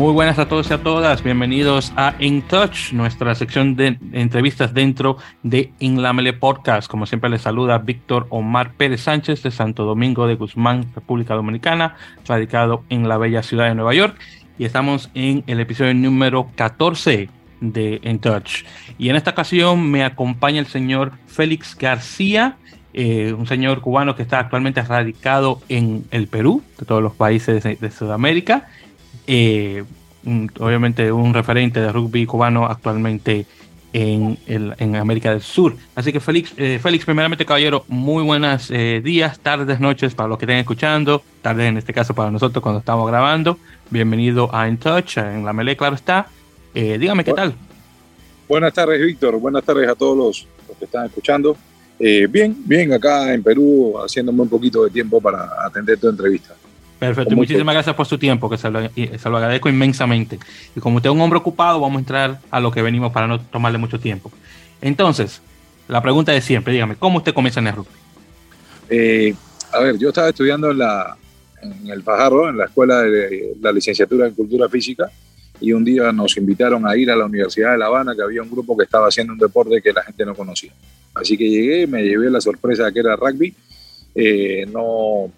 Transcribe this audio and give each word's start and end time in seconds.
Muy 0.00 0.14
buenas 0.14 0.38
a 0.38 0.48
todos 0.48 0.70
y 0.70 0.72
a 0.72 0.82
todas, 0.82 1.22
bienvenidos 1.22 1.92
a 1.94 2.14
In 2.20 2.40
Touch, 2.40 2.94
nuestra 2.94 3.34
sección 3.34 3.76
de 3.76 3.98
entrevistas 4.12 4.72
dentro 4.72 5.18
de 5.42 5.74
Inlamele 5.78 6.32
Podcast. 6.32 6.90
Como 6.90 7.04
siempre 7.04 7.28
les 7.28 7.42
saluda 7.42 7.76
Víctor 7.76 8.26
Omar 8.30 8.72
Pérez 8.72 9.02
Sánchez 9.02 9.42
de 9.42 9.50
Santo 9.50 9.84
Domingo 9.84 10.26
de 10.26 10.36
Guzmán, 10.36 10.86
República 10.94 11.34
Dominicana, 11.34 11.96
radicado 12.26 12.82
en 12.88 13.10
la 13.10 13.18
bella 13.18 13.42
ciudad 13.42 13.68
de 13.68 13.74
Nueva 13.74 13.92
York. 13.92 14.18
Y 14.58 14.64
estamos 14.64 15.10
en 15.12 15.44
el 15.46 15.60
episodio 15.60 15.92
número 15.92 16.48
14 16.54 17.28
de 17.60 18.00
In 18.02 18.20
Touch. 18.20 18.64
Y 18.96 19.10
en 19.10 19.16
esta 19.16 19.32
ocasión 19.32 19.90
me 19.90 20.02
acompaña 20.02 20.60
el 20.60 20.66
señor 20.66 21.12
Félix 21.26 21.76
García, 21.76 22.56
eh, 22.94 23.34
un 23.36 23.46
señor 23.46 23.82
cubano 23.82 24.16
que 24.16 24.22
está 24.22 24.38
actualmente 24.38 24.80
radicado 24.80 25.60
en 25.68 26.06
el 26.10 26.26
Perú, 26.26 26.62
de 26.78 26.86
todos 26.86 27.02
los 27.02 27.12
países 27.12 27.62
de 27.62 27.90
Sudamérica 27.90 28.66
eh, 29.32 29.84
obviamente 30.58 31.12
un 31.12 31.32
referente 31.32 31.78
de 31.80 31.92
rugby 31.92 32.26
cubano 32.26 32.66
actualmente 32.66 33.46
en, 33.92 34.36
en 34.46 34.96
América 34.96 35.30
del 35.30 35.40
Sur. 35.40 35.76
Así 35.94 36.12
que 36.12 36.18
Félix, 36.18 36.52
eh, 36.56 36.80
Félix 36.82 37.04
primeramente 37.04 37.46
caballero, 37.46 37.84
muy 37.86 38.24
buenos 38.24 38.72
eh, 38.72 39.00
días, 39.04 39.38
tardes, 39.38 39.78
noches 39.78 40.16
para 40.16 40.28
los 40.28 40.36
que 40.36 40.46
estén 40.46 40.56
escuchando, 40.56 41.22
tardes 41.42 41.68
en 41.68 41.76
este 41.76 41.92
caso 41.92 42.12
para 42.12 42.32
nosotros 42.32 42.60
cuando 42.60 42.80
estamos 42.80 43.08
grabando. 43.08 43.56
Bienvenido 43.88 44.52
a 44.52 44.68
In 44.68 44.78
Touch, 44.78 45.18
en 45.18 45.44
la 45.44 45.52
Melee, 45.52 45.76
claro 45.76 45.94
está. 45.94 46.26
dígame 46.74 47.22
qué 47.22 47.32
tal. 47.32 47.54
Buenas 48.48 48.72
tardes, 48.72 49.00
Víctor. 49.00 49.38
Buenas 49.38 49.62
tardes 49.62 49.88
a 49.88 49.94
todos 49.94 50.18
los, 50.18 50.76
que 50.76 50.86
están 50.86 51.06
escuchando. 51.06 51.56
bien, 52.00 52.56
bien, 52.64 52.92
acá 52.92 53.32
en 53.32 53.44
Perú, 53.44 53.94
haciéndome 54.04 54.42
un 54.42 54.48
poquito 54.48 54.82
de 54.82 54.90
tiempo 54.90 55.20
para 55.20 55.48
atender 55.64 55.98
tu 55.98 56.08
entrevista. 56.08 56.56
Perfecto, 57.00 57.34
muchísimas 57.34 57.74
gracias 57.74 57.96
por 57.96 58.06
su 58.06 58.18
tiempo, 58.18 58.50
que 58.50 58.58
se 58.58 58.70
lo, 58.70 58.78
se 58.90 59.30
lo, 59.30 59.38
agradezco 59.38 59.70
inmensamente. 59.70 60.38
Y 60.76 60.80
como 60.80 60.98
usted 60.98 61.08
es 61.08 61.16
un 61.16 61.22
hombre 61.22 61.38
ocupado, 61.38 61.80
vamos 61.80 61.96
a 61.96 62.00
entrar 62.00 62.40
a 62.50 62.60
lo 62.60 62.70
que 62.70 62.82
venimos 62.82 63.10
para 63.10 63.26
no 63.26 63.40
tomarle 63.40 63.78
mucho 63.78 63.98
tiempo. 63.98 64.30
Entonces, 64.82 65.40
la 65.88 66.02
pregunta 66.02 66.32
de 66.32 66.42
siempre, 66.42 66.74
dígame, 66.74 66.96
¿cómo 66.96 67.16
usted 67.16 67.32
comienza 67.32 67.58
en 67.58 67.68
el 67.68 67.74
rugby? 67.74 67.90
Eh, 68.90 69.34
a 69.72 69.80
ver, 69.80 69.96
yo 69.96 70.08
estaba 70.08 70.28
estudiando 70.28 70.72
en, 70.72 70.78
la, 70.78 71.16
en 71.62 71.88
el 71.88 72.02
Fajardo, 72.02 72.50
en 72.50 72.58
la 72.58 72.66
escuela 72.66 73.00
de 73.00 73.54
la 73.62 73.72
licenciatura 73.72 74.26
en 74.26 74.34
Cultura 74.34 74.68
Física, 74.68 75.10
y 75.58 75.72
un 75.72 75.82
día 75.82 76.12
nos 76.12 76.36
invitaron 76.36 76.86
a 76.86 76.94
ir 76.98 77.10
a 77.10 77.16
la 77.16 77.24
Universidad 77.24 77.72
de 77.72 77.78
La 77.78 77.86
Habana, 77.86 78.14
que 78.14 78.22
había 78.22 78.42
un 78.42 78.50
grupo 78.50 78.76
que 78.76 78.84
estaba 78.84 79.08
haciendo 79.08 79.32
un 79.32 79.38
deporte 79.38 79.80
que 79.80 79.94
la 79.94 80.02
gente 80.02 80.26
no 80.26 80.34
conocía. 80.34 80.72
Así 81.14 81.38
que 81.38 81.48
llegué, 81.48 81.86
me 81.86 82.02
llevé 82.02 82.28
la 82.28 82.42
sorpresa 82.42 82.84
de 82.84 82.92
que 82.92 83.00
era 83.00 83.16
rugby. 83.16 83.54
Eh, 84.14 84.66
no, 84.70 85.30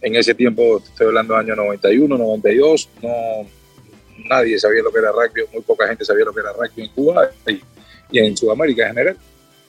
en 0.00 0.16
ese 0.16 0.34
tiempo, 0.34 0.78
estoy 0.78 1.08
hablando 1.08 1.34
del 1.34 1.46
año 1.46 1.56
91, 1.56 2.16
92, 2.16 2.88
no, 3.02 3.10
nadie 4.28 4.58
sabía 4.58 4.82
lo 4.82 4.92
que 4.92 4.98
era 4.98 5.10
rugby, 5.12 5.42
muy 5.52 5.62
poca 5.62 5.88
gente 5.88 6.04
sabía 6.04 6.24
lo 6.24 6.32
que 6.32 6.40
era 6.40 6.52
rugby 6.52 6.82
en 6.84 6.88
Cuba 6.90 7.30
y, 8.10 8.18
en 8.18 8.36
Sudamérica 8.36 8.82
en 8.82 8.88
general. 8.88 9.16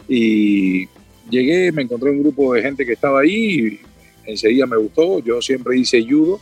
Y 0.07 0.87
llegué, 1.29 1.71
me 1.71 1.83
encontré 1.83 2.11
un 2.11 2.21
grupo 2.21 2.53
de 2.53 2.61
gente 2.61 2.85
que 2.85 2.93
estaba 2.93 3.21
ahí, 3.21 3.79
enseguida 4.25 4.65
me 4.65 4.77
gustó, 4.77 5.19
yo 5.19 5.41
siempre 5.41 5.77
hice 5.77 6.03
judo 6.07 6.39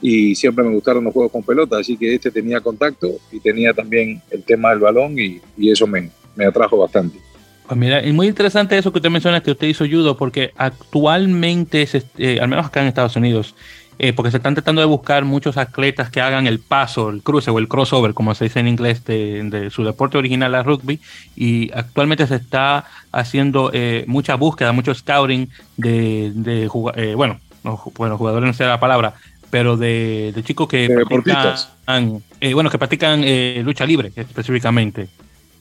y 0.00 0.34
siempre 0.34 0.64
me 0.64 0.74
gustaron 0.74 1.04
los 1.04 1.12
juegos 1.12 1.32
con 1.32 1.42
pelota, 1.42 1.78
así 1.78 1.96
que 1.96 2.14
este 2.14 2.30
tenía 2.30 2.60
contacto 2.60 3.08
y 3.32 3.40
tenía 3.40 3.72
también 3.72 4.20
el 4.30 4.42
tema 4.42 4.70
del 4.70 4.80
balón 4.80 5.18
y, 5.18 5.40
eso 5.70 5.86
me 5.86 6.10
atrajo 6.46 6.76
bastante. 6.76 7.18
Pues 7.66 7.78
mira, 7.78 7.98
es 8.00 8.12
muy 8.12 8.26
interesante 8.26 8.76
eso 8.76 8.92
que 8.92 8.98
usted 8.98 9.10
menciona 9.10 9.42
que 9.42 9.52
usted 9.52 9.66
hizo 9.66 9.86
judo, 9.86 10.16
porque 10.16 10.52
actualmente, 10.56 11.88
eh, 12.18 12.38
al 12.40 12.48
menos 12.48 12.66
acá 12.66 12.82
en 12.82 12.88
Estados 12.88 13.16
Unidos, 13.16 13.54
eh, 13.98 14.12
porque 14.12 14.30
se 14.30 14.36
están 14.36 14.54
tratando 14.54 14.82
de 14.82 14.86
buscar 14.86 15.24
muchos 15.24 15.56
atletas 15.56 16.10
que 16.10 16.20
hagan 16.20 16.46
el 16.46 16.58
paso, 16.58 17.08
el 17.08 17.22
cruce 17.22 17.50
o 17.50 17.58
el 17.58 17.68
crossover, 17.68 18.12
como 18.12 18.34
se 18.34 18.44
dice 18.44 18.60
en 18.60 18.68
inglés, 18.68 19.04
de, 19.04 19.70
su 19.70 19.82
deporte 19.82 20.18
original 20.18 20.54
al 20.54 20.64
rugby, 20.64 21.00
y 21.36 21.70
actualmente 21.72 22.26
se 22.26 22.34
está 22.34 22.84
haciendo 23.12 23.70
eh, 23.72 24.04
mucha 24.08 24.34
búsqueda, 24.34 24.72
mucho 24.72 24.94
scouting 24.94 25.48
de, 25.78 26.32
de 26.34 26.68
bueno, 27.14 27.40
bueno, 27.94 28.18
jugadores 28.18 28.46
no 28.46 28.52
sé 28.52 28.64
la 28.64 28.78
palabra, 28.80 29.14
pero 29.48 29.78
de, 29.78 30.34
chicos 30.44 30.68
que 30.68 30.86
practican, 31.08 32.22
bueno, 32.52 32.68
que 32.68 32.78
practican 32.78 33.24
lucha 33.64 33.86
libre 33.86 34.12
específicamente. 34.16 35.08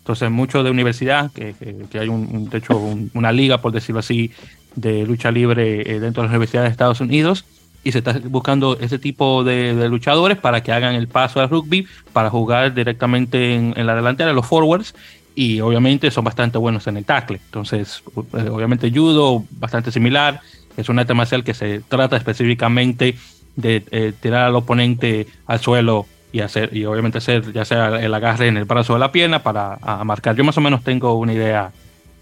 Entonces, 0.04 0.30
mucho 0.30 0.64
de 0.64 0.70
universidad, 0.70 1.32
que, 1.32 1.56
hay 1.98 2.10
un, 2.10 2.50
de 2.50 2.58
hecho 2.58 2.78
una 3.14 3.32
liga, 3.32 3.62
por 3.62 3.72
decirlo 3.72 4.00
así, 4.00 4.32
de 4.76 5.06
lucha 5.06 5.32
libre 5.32 5.80
eh, 5.80 6.02
dentro 6.02 6.22
de 6.22 6.28
las 6.28 6.32
universidades 6.32 6.68
de 6.68 6.72
Estados 6.72 7.00
Unidos, 7.00 7.46
y 7.86 7.94
se 7.94 8.00
está 8.00 8.20
buscando 8.26 8.78
ese 8.82 9.00
tipo 9.00 9.46
de, 9.46 9.88
luchadores 9.88 10.38
para 10.38 10.62
que 10.62 10.74
hagan 10.74 10.96
el 10.96 11.08
paso 11.08 11.40
al 11.40 11.50
rugby, 11.50 11.88
para 12.12 12.30
jugar 12.30 12.74
directamente 12.74 13.56
en, 13.56 13.88
la 13.88 13.96
delantera, 13.96 14.34
los 14.34 14.46
forwards, 14.46 14.94
y 15.36 15.62
obviamente 15.62 16.12
son 16.12 16.26
bastante 16.26 16.58
buenos 16.58 16.86
en 16.88 16.98
el 16.98 17.06
tackle. 17.06 17.40
Entonces, 17.46 18.04
eh, 18.38 18.50
obviamente 18.50 18.92
judo, 18.92 19.46
bastante 19.52 19.90
similar, 19.90 20.42
es 20.76 20.90
un 20.90 21.00
arte 21.00 21.14
marcial 21.14 21.46
que 21.46 21.54
se 21.54 21.80
trata 21.80 22.18
específicamente 22.18 23.16
de 23.56 23.86
eh, 23.90 24.12
tirar 24.20 24.48
al 24.48 24.56
oponente 24.58 25.28
al 25.46 25.62
suelo 25.62 26.08
y 26.34 26.42
hacer 26.42 26.76
y 26.76 26.84
obviamente 26.86 27.20
hacer 27.20 27.54
ya 27.54 27.64
sea 27.64 28.04
el 28.04 28.14
agarre 28.14 28.48
en 28.48 28.58
el 28.58 28.66
brazo 28.66 28.94
de 28.94 29.00
la 29.00 29.12
pierna 29.12 29.44
para 29.44 29.78
marcar. 30.04 30.36
Yo 30.36 30.44
más 30.44 30.58
o 30.58 30.62
menos 30.62 30.84
tengo 30.84 31.14
una 31.14 31.32
idea 31.32 31.72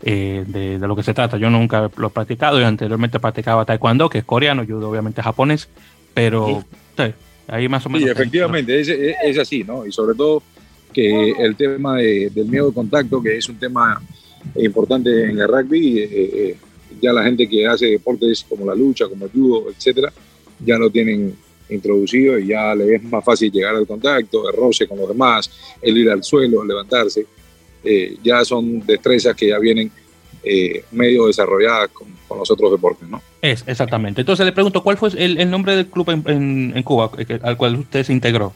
eh, 0.03 0.43
de, 0.45 0.77
lo 0.79 0.95
que 0.97 1.01
se 1.01 1.13
trata. 1.13 1.37
Yo 1.37 1.49
nunca 1.49 1.89
lo 1.95 2.07
he 2.07 2.09
practicado. 2.09 2.59
Yo 2.59 2.67
anteriormente 2.67 3.19
practicaba 3.19 3.65
taekwondo, 3.65 4.09
que 4.09 4.19
es 4.19 4.25
coreano, 4.25 4.65
judo 4.65 4.89
obviamente 4.89 5.23
japonés, 5.23 5.69
pero 6.13 6.63
ahí 7.47 7.69
más 7.69 7.85
o 7.85 7.89
menos. 7.89 8.05
Sí, 8.05 8.11
efectivamente, 8.11 8.79
es, 8.79 9.37
así, 9.37 9.63
¿no? 9.63 9.85
Y 9.85 9.93
sobre 9.93 10.15
todo 10.15 10.43
que 10.91 11.31
el 11.31 11.55
tema 11.55 11.97
del 11.97 12.45
miedo 12.47 12.67
de 12.67 12.73
contacto, 12.73 13.23
que 13.23 13.37
es 13.37 13.47
un 13.47 13.55
tema 13.55 14.01
importante 14.55 15.29
en 15.29 15.39
el 15.39 15.47
rugby, 15.47 15.99
eh, 15.99 16.09
eh, 16.11 16.57
ya 17.01 17.13
la 17.13 17.23
gente 17.23 17.47
que 17.47 17.65
hace 17.65 17.85
deportes 17.85 18.45
como 18.49 18.65
la 18.65 18.75
lucha, 18.75 19.07
como 19.07 19.23
el 19.23 19.31
judo, 19.31 19.69
etcétera, 19.69 20.11
ya 20.59 20.77
lo 20.77 20.89
tienen 20.89 21.33
introducido 21.71 22.37
y 22.37 22.47
ya 22.47 22.75
le 22.75 22.95
es 22.95 23.03
más 23.03 23.23
fácil 23.23 23.51
llegar 23.51 23.75
al 23.75 23.87
contacto, 23.87 24.49
el 24.49 24.55
roce 24.55 24.87
con 24.87 24.97
los 24.97 25.07
demás, 25.07 25.49
el 25.81 25.97
ir 25.97 26.09
al 26.09 26.23
suelo, 26.23 26.63
levantarse. 26.63 27.25
Eh, 27.83 28.17
ya 28.23 28.45
son 28.45 28.85
destrezas 28.85 29.35
que 29.35 29.47
ya 29.47 29.57
vienen 29.57 29.91
eh, 30.43 30.83
medio 30.91 31.27
desarrolladas 31.27 31.89
con, 31.89 32.11
los 32.37 32.49
otros 32.49 32.71
deportes, 32.71 33.09
¿no? 33.09 33.21
Es, 33.41 33.63
exactamente. 33.67 34.21
Entonces 34.21 34.45
le 34.45 34.53
pregunto, 34.53 34.81
¿cuál 34.81 34.95
fue 34.95 35.09
el, 35.17 35.51
nombre 35.51 35.75
del 35.75 35.87
club 35.87 36.09
en, 36.27 36.81
Cuba 36.83 37.11
al 37.41 37.57
cual 37.57 37.75
usted 37.75 38.05
se 38.05 38.13
integró? 38.13 38.53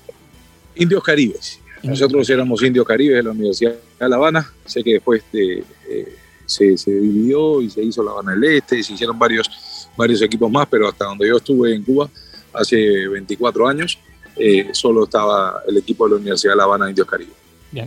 Indios 0.76 1.04
Caribes. 1.04 1.60
Nosotros 1.84 2.30
éramos 2.30 2.64
Indios 2.64 2.86
Caribes 2.86 3.18
de 3.18 3.24
la 3.24 3.32
Universidad 3.32 3.76
de 4.00 4.10
La 4.10 4.16
Habana. 4.16 4.50
Sé 4.66 4.82
que 4.82 4.94
después 4.94 5.24
de, 5.32 5.64
eh, 5.90 6.16
se, 6.46 6.78
se, 6.78 6.92
dividió 6.92 7.62
y 7.62 7.70
se 7.70 7.84
hizo 7.84 8.02
La 8.02 8.12
Habana 8.12 8.32
del 8.34 8.44
Este, 8.46 8.82
se 8.82 8.94
hicieron 8.94 9.20
varios, 9.20 9.50
varios 9.98 10.22
equipos 10.22 10.50
más, 10.50 10.68
pero 10.70 10.88
hasta 10.88 11.06
donde 11.06 11.28
yo 11.28 11.38
estuve 11.38 11.76
en 11.76 11.84
Cuba, 11.84 12.10
hace 12.56 13.08
24 13.08 13.68
años, 13.68 14.00
eh, 14.38 14.70
solo 14.74 15.06
estaba 15.06 15.62
el 15.68 15.78
equipo 15.78 16.06
de 16.06 16.12
la 16.12 16.18
Universidad 16.18 16.54
de 16.54 16.58
La 16.58 16.64
Habana 16.64 16.90
Indios 16.90 17.08
Caribe. 17.08 17.32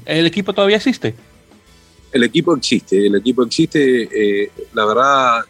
¿El 0.04 0.26
equipo 0.26 0.52
todavía 0.52 0.76
existe? 0.76 1.14
El 2.12 2.24
equipo 2.24 2.56
existe, 2.56 3.06
el 3.06 3.16
equipo 3.16 3.42
existe. 3.42 4.08
Eh, 4.10 4.50
la 4.74 4.86
verdad, 4.86 5.40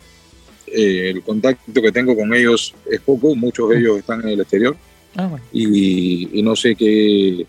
eh, 0.66 1.10
el 1.10 1.22
contacto 1.22 1.80
que 1.80 1.92
tengo 1.92 2.16
con 2.16 2.34
ellos 2.34 2.74
es 2.90 3.00
poco, 3.00 3.34
muchos 3.34 3.70
de 3.70 3.78
ellos 3.78 3.98
están 3.98 4.20
en 4.22 4.30
el 4.30 4.40
exterior. 4.40 4.76
Ah, 5.16 5.36
y, 5.52 6.42
no 6.42 6.54
sé 6.54 6.74
qué 6.76 7.46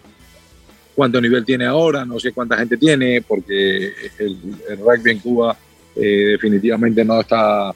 cuánto 0.96 1.22
nivel 1.22 1.46
tiene 1.46 1.66
ahora, 1.66 2.06
no 2.06 2.20
sé 2.20 2.32
cuánta 2.32 2.58
gente 2.58 2.78
tiene, 2.78 3.22
porque 3.22 3.94
el, 4.18 4.38
rugby 4.80 5.12
en 5.12 5.20
Cuba 5.20 5.58
definitivamente 5.96 7.06
no 7.06 7.22
está 7.22 7.74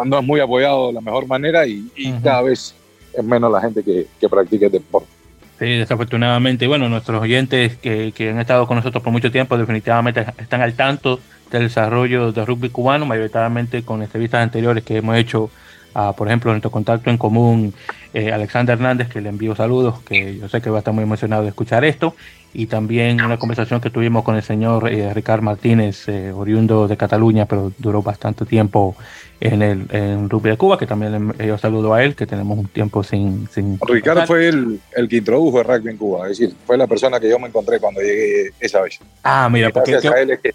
anda 0.00 0.20
muy 0.20 0.40
apoyado 0.40 0.88
de 0.88 0.94
la 0.94 1.00
mejor 1.00 1.26
manera 1.26 1.66
y, 1.66 1.90
cada 2.22 2.42
vez 2.42 2.74
es 3.12 3.24
menos 3.24 3.52
la 3.52 3.60
gente 3.60 3.82
que, 3.82 4.06
que 4.20 4.28
practica 4.28 4.66
el 4.66 4.72
deporte. 4.72 5.08
Sí, 5.58 5.66
desafortunadamente. 5.66 6.66
Bueno, 6.68 6.88
nuestros 6.88 7.20
oyentes 7.20 7.76
que, 7.76 8.12
que, 8.12 8.30
han 8.30 8.38
estado 8.38 8.66
con 8.66 8.76
nosotros 8.76 9.02
por 9.02 9.12
mucho 9.12 9.32
tiempo 9.32 9.58
definitivamente 9.58 10.24
están 10.38 10.62
al 10.62 10.74
tanto 10.74 11.18
del 11.50 11.62
desarrollo 11.64 12.30
del 12.30 12.46
rugby 12.46 12.68
cubano, 12.68 13.06
mayoritariamente 13.06 13.82
con 13.82 14.02
entrevistas 14.02 14.42
anteriores 14.42 14.84
que 14.84 14.98
hemos 14.98 15.16
hecho 15.16 15.50
a, 15.94 16.12
por 16.12 16.28
ejemplo, 16.28 16.52
nuestro 16.52 16.70
contacto 16.70 17.10
en 17.10 17.18
común, 17.18 17.74
eh, 18.14 18.30
Alexander 18.30 18.74
Hernández, 18.74 19.08
que 19.08 19.20
le 19.20 19.30
envío 19.30 19.56
saludos, 19.56 20.00
que 20.00 20.36
yo 20.36 20.48
sé 20.48 20.60
que 20.60 20.70
va 20.70 20.76
a 20.76 20.80
estar 20.80 20.94
muy 20.94 21.02
emocionado 21.02 21.42
de 21.42 21.48
escuchar 21.48 21.84
esto, 21.84 22.14
y 22.54 22.66
también 22.66 23.20
una 23.20 23.38
conversación 23.38 23.80
que 23.80 23.90
tuvimos 23.90 24.22
con 24.22 24.36
el 24.36 24.42
señor 24.42 24.90
eh, 24.90 25.12
Ricardo 25.12 25.42
Martínez, 25.42 26.08
eh, 26.08 26.32
oriundo 26.32 26.88
de 26.88 26.96
Cataluña, 26.96 27.46
pero 27.46 27.72
duró 27.78 28.02
bastante 28.02 28.44
tiempo 28.44 28.96
en 29.40 29.62
el 29.62 29.86
en 29.90 30.28
Rugby 30.28 30.50
de 30.50 30.56
Cuba, 30.56 30.78
que 30.78 30.86
también 30.86 31.34
yo 31.38 31.58
saludo 31.58 31.94
a 31.94 32.02
él, 32.02 32.14
que 32.14 32.26
tenemos 32.26 32.58
un 32.58 32.66
tiempo 32.68 33.02
sin... 33.04 33.48
sin 33.48 33.78
Ricardo 33.86 34.26
fue 34.26 34.48
el, 34.48 34.80
el, 34.96 35.08
que 35.08 35.16
introdujo 35.16 35.60
el 35.60 35.66
rugby 35.66 35.90
en 35.90 35.96
Cuba, 35.96 36.28
es 36.28 36.38
decir, 36.38 36.56
fue 36.66 36.76
la 36.76 36.86
persona 36.86 37.20
que 37.20 37.28
yo 37.28 37.38
me 37.38 37.48
encontré 37.48 37.78
cuando 37.78 38.00
llegué 38.00 38.50
esa 38.60 38.80
vez. 38.80 38.98
Ah, 39.22 39.48
mira, 39.50 39.70
porque 39.70 39.92
gracias 39.92 40.12
a 40.12 40.20
él 40.20 40.30
es 40.32 40.40
que 40.40 40.54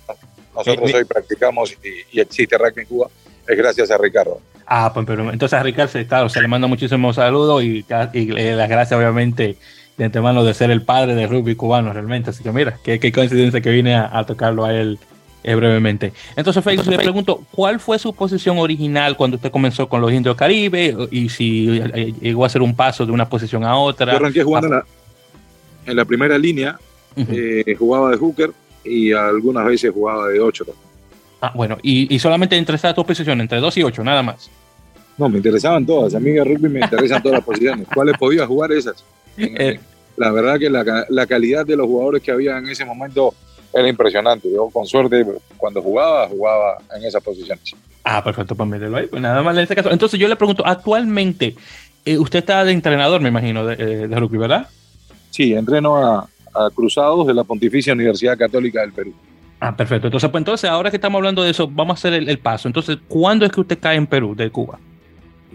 nosotros 0.55 0.93
hoy 0.93 1.05
practicamos 1.05 1.77
y, 2.11 2.19
existe 2.19 2.57
rugby 2.57 2.81
en 2.81 2.87
Cuba, 2.87 3.07
es 3.47 3.57
gracias 3.57 3.89
a 3.91 3.97
Ricardo. 3.97 4.39
Ah, 4.65 4.91
pues 4.93 5.05
pero 5.05 5.31
entonces 5.31 5.57
a 5.57 5.63
Ricardo, 5.63 5.91
claro, 6.07 6.29
se 6.29 6.41
le 6.41 6.47
manda 6.47 6.67
muchísimos 6.67 7.15
saludos 7.15 7.63
y, 7.63 7.85
y 8.13 8.25
las 8.27 8.69
gracias 8.69 8.97
obviamente 8.97 9.57
de 9.97 10.05
antemano 10.05 10.43
de 10.43 10.53
ser 10.53 10.71
el 10.71 10.81
padre 10.83 11.15
del 11.15 11.29
rugby 11.29 11.55
cubano 11.55 11.93
realmente. 11.93 12.31
Así 12.31 12.43
que 12.43 12.51
mira, 12.51 12.79
qué, 12.83 12.99
qué 12.99 13.11
coincidencia 13.11 13.61
que 13.61 13.69
vine 13.69 13.95
a, 13.95 14.23
tocarlo 14.25 14.65
a 14.65 14.73
él 14.73 14.99
eh, 15.43 15.55
brevemente. 15.55 16.13
Entonces, 16.35 16.63
Félix, 16.63 16.87
le 16.87 16.97
pregunto, 16.97 17.43
¿cuál 17.51 17.79
fue 17.79 17.99
su 17.99 18.13
posición 18.13 18.57
original 18.57 19.17
cuando 19.17 19.35
usted 19.35 19.51
comenzó 19.51 19.89
con 19.89 20.01
los 20.01 20.11
indios 20.11 20.35
Caribe? 20.35 20.95
Y 21.11 21.29
si 21.29 21.81
eh, 21.93 22.13
llegó 22.21 22.43
a 22.43 22.47
hacer 22.47 22.61
un 22.61 22.75
paso 22.75 23.05
de 23.05 23.11
una 23.11 23.27
posición 23.27 23.63
a 23.63 23.75
otra. 23.77 24.13
Yo 24.13 24.17
arranqué 24.17 24.43
jugando 24.43 24.67
en, 24.67 24.73
ah. 24.73 25.93
la, 25.93 26.05
primera 26.05 26.37
línea, 26.37 26.79
eh, 27.15 27.75
jugaba 27.77 28.11
de 28.11 28.17
hooker 28.17 28.51
y 28.83 29.11
algunas 29.11 29.65
veces 29.65 29.91
jugaba 29.91 30.29
de 30.29 30.39
ocho. 30.39 30.65
Ah, 31.41 31.51
bueno, 31.53 31.77
y, 31.83 32.13
y 32.13 32.19
solamente 32.19 32.55
entre 32.55 32.77
esas 32.77 32.95
dos 32.95 33.05
posiciones, 33.05 33.43
entre 33.43 33.59
dos 33.59 33.77
y 33.77 33.83
ocho, 33.83 34.03
nada 34.03 34.23
más. 34.23 34.49
No, 35.17 35.29
me 35.29 35.37
interesaban 35.37 35.85
todas. 35.85 36.15
A 36.15 36.19
mí 36.19 36.31
en 36.31 36.45
rugby 36.45 36.69
me 36.69 36.79
interesan 36.79 37.21
todas 37.21 37.37
las 37.37 37.45
posiciones. 37.45 37.87
¿Cuáles 37.93 38.17
podía 38.17 38.47
jugar 38.47 38.71
esas? 38.71 39.03
Eh, 39.37 39.79
la 40.17 40.31
verdad 40.31 40.59
que 40.59 40.69
la, 40.69 41.05
la, 41.09 41.25
calidad 41.25 41.65
de 41.65 41.75
los 41.75 41.87
jugadores 41.87 42.21
que 42.21 42.31
había 42.31 42.57
en 42.57 42.69
ese 42.69 42.85
momento 42.85 43.33
era 43.73 43.87
impresionante. 43.87 44.51
Yo, 44.51 44.69
con 44.69 44.85
suerte, 44.85 45.25
cuando 45.57 45.81
jugaba, 45.81 46.27
jugaba 46.27 46.77
en 46.95 47.03
esas 47.03 47.23
posiciones. 47.23 47.75
Ah, 48.03 48.23
perfecto, 48.23 48.55
pues 48.55 48.69
meterlo 48.69 48.97
ahí. 48.97 49.07
Pues 49.07 49.21
nada 49.21 49.41
más 49.41 49.55
en 49.55 49.63
este 49.63 49.75
caso. 49.75 49.91
Entonces, 49.91 50.19
yo 50.19 50.27
le 50.27 50.35
pregunto, 50.35 50.63
actualmente, 50.65 51.55
eh, 52.05 52.17
usted 52.17 52.39
está 52.39 52.63
de 52.63 52.71
entrenador, 52.71 53.21
me 53.21 53.29
imagino, 53.29 53.65
de, 53.65 53.73
eh, 53.73 54.07
de 54.07 54.15
rugby, 54.19 54.37
¿verdad? 54.37 54.67
Sí, 55.29 55.53
entreno 55.53 55.97
a, 55.97 56.29
a, 56.53 56.69
Cruzados 56.69 57.25
de 57.25 57.33
la 57.33 57.43
Pontificia 57.43 57.93
Universidad 57.93 58.37
Católica 58.37 58.81
del 58.81 58.91
Perú. 58.93 59.13
Ah, 59.59 59.75
perfecto. 59.75 60.07
Entonces, 60.07 60.29
pues 60.29 60.41
entonces, 60.41 60.69
ahora 60.69 60.89
que 60.89 60.97
estamos 60.97 61.17
hablando 61.17 61.41
de 61.41 61.51
eso, 61.51 61.67
vamos 61.67 61.95
a 61.95 61.99
hacer 61.99 62.13
el, 62.13 62.29
el 62.29 62.39
paso. 62.39 62.67
Entonces, 62.67 62.97
¿cuándo 63.07 63.45
es 63.45 63.51
que 63.51 63.61
usted 63.61 63.79
cae 63.79 63.95
en 63.95 64.05
Perú, 64.05 64.35
de 64.35 64.49
Cuba? 64.49 64.77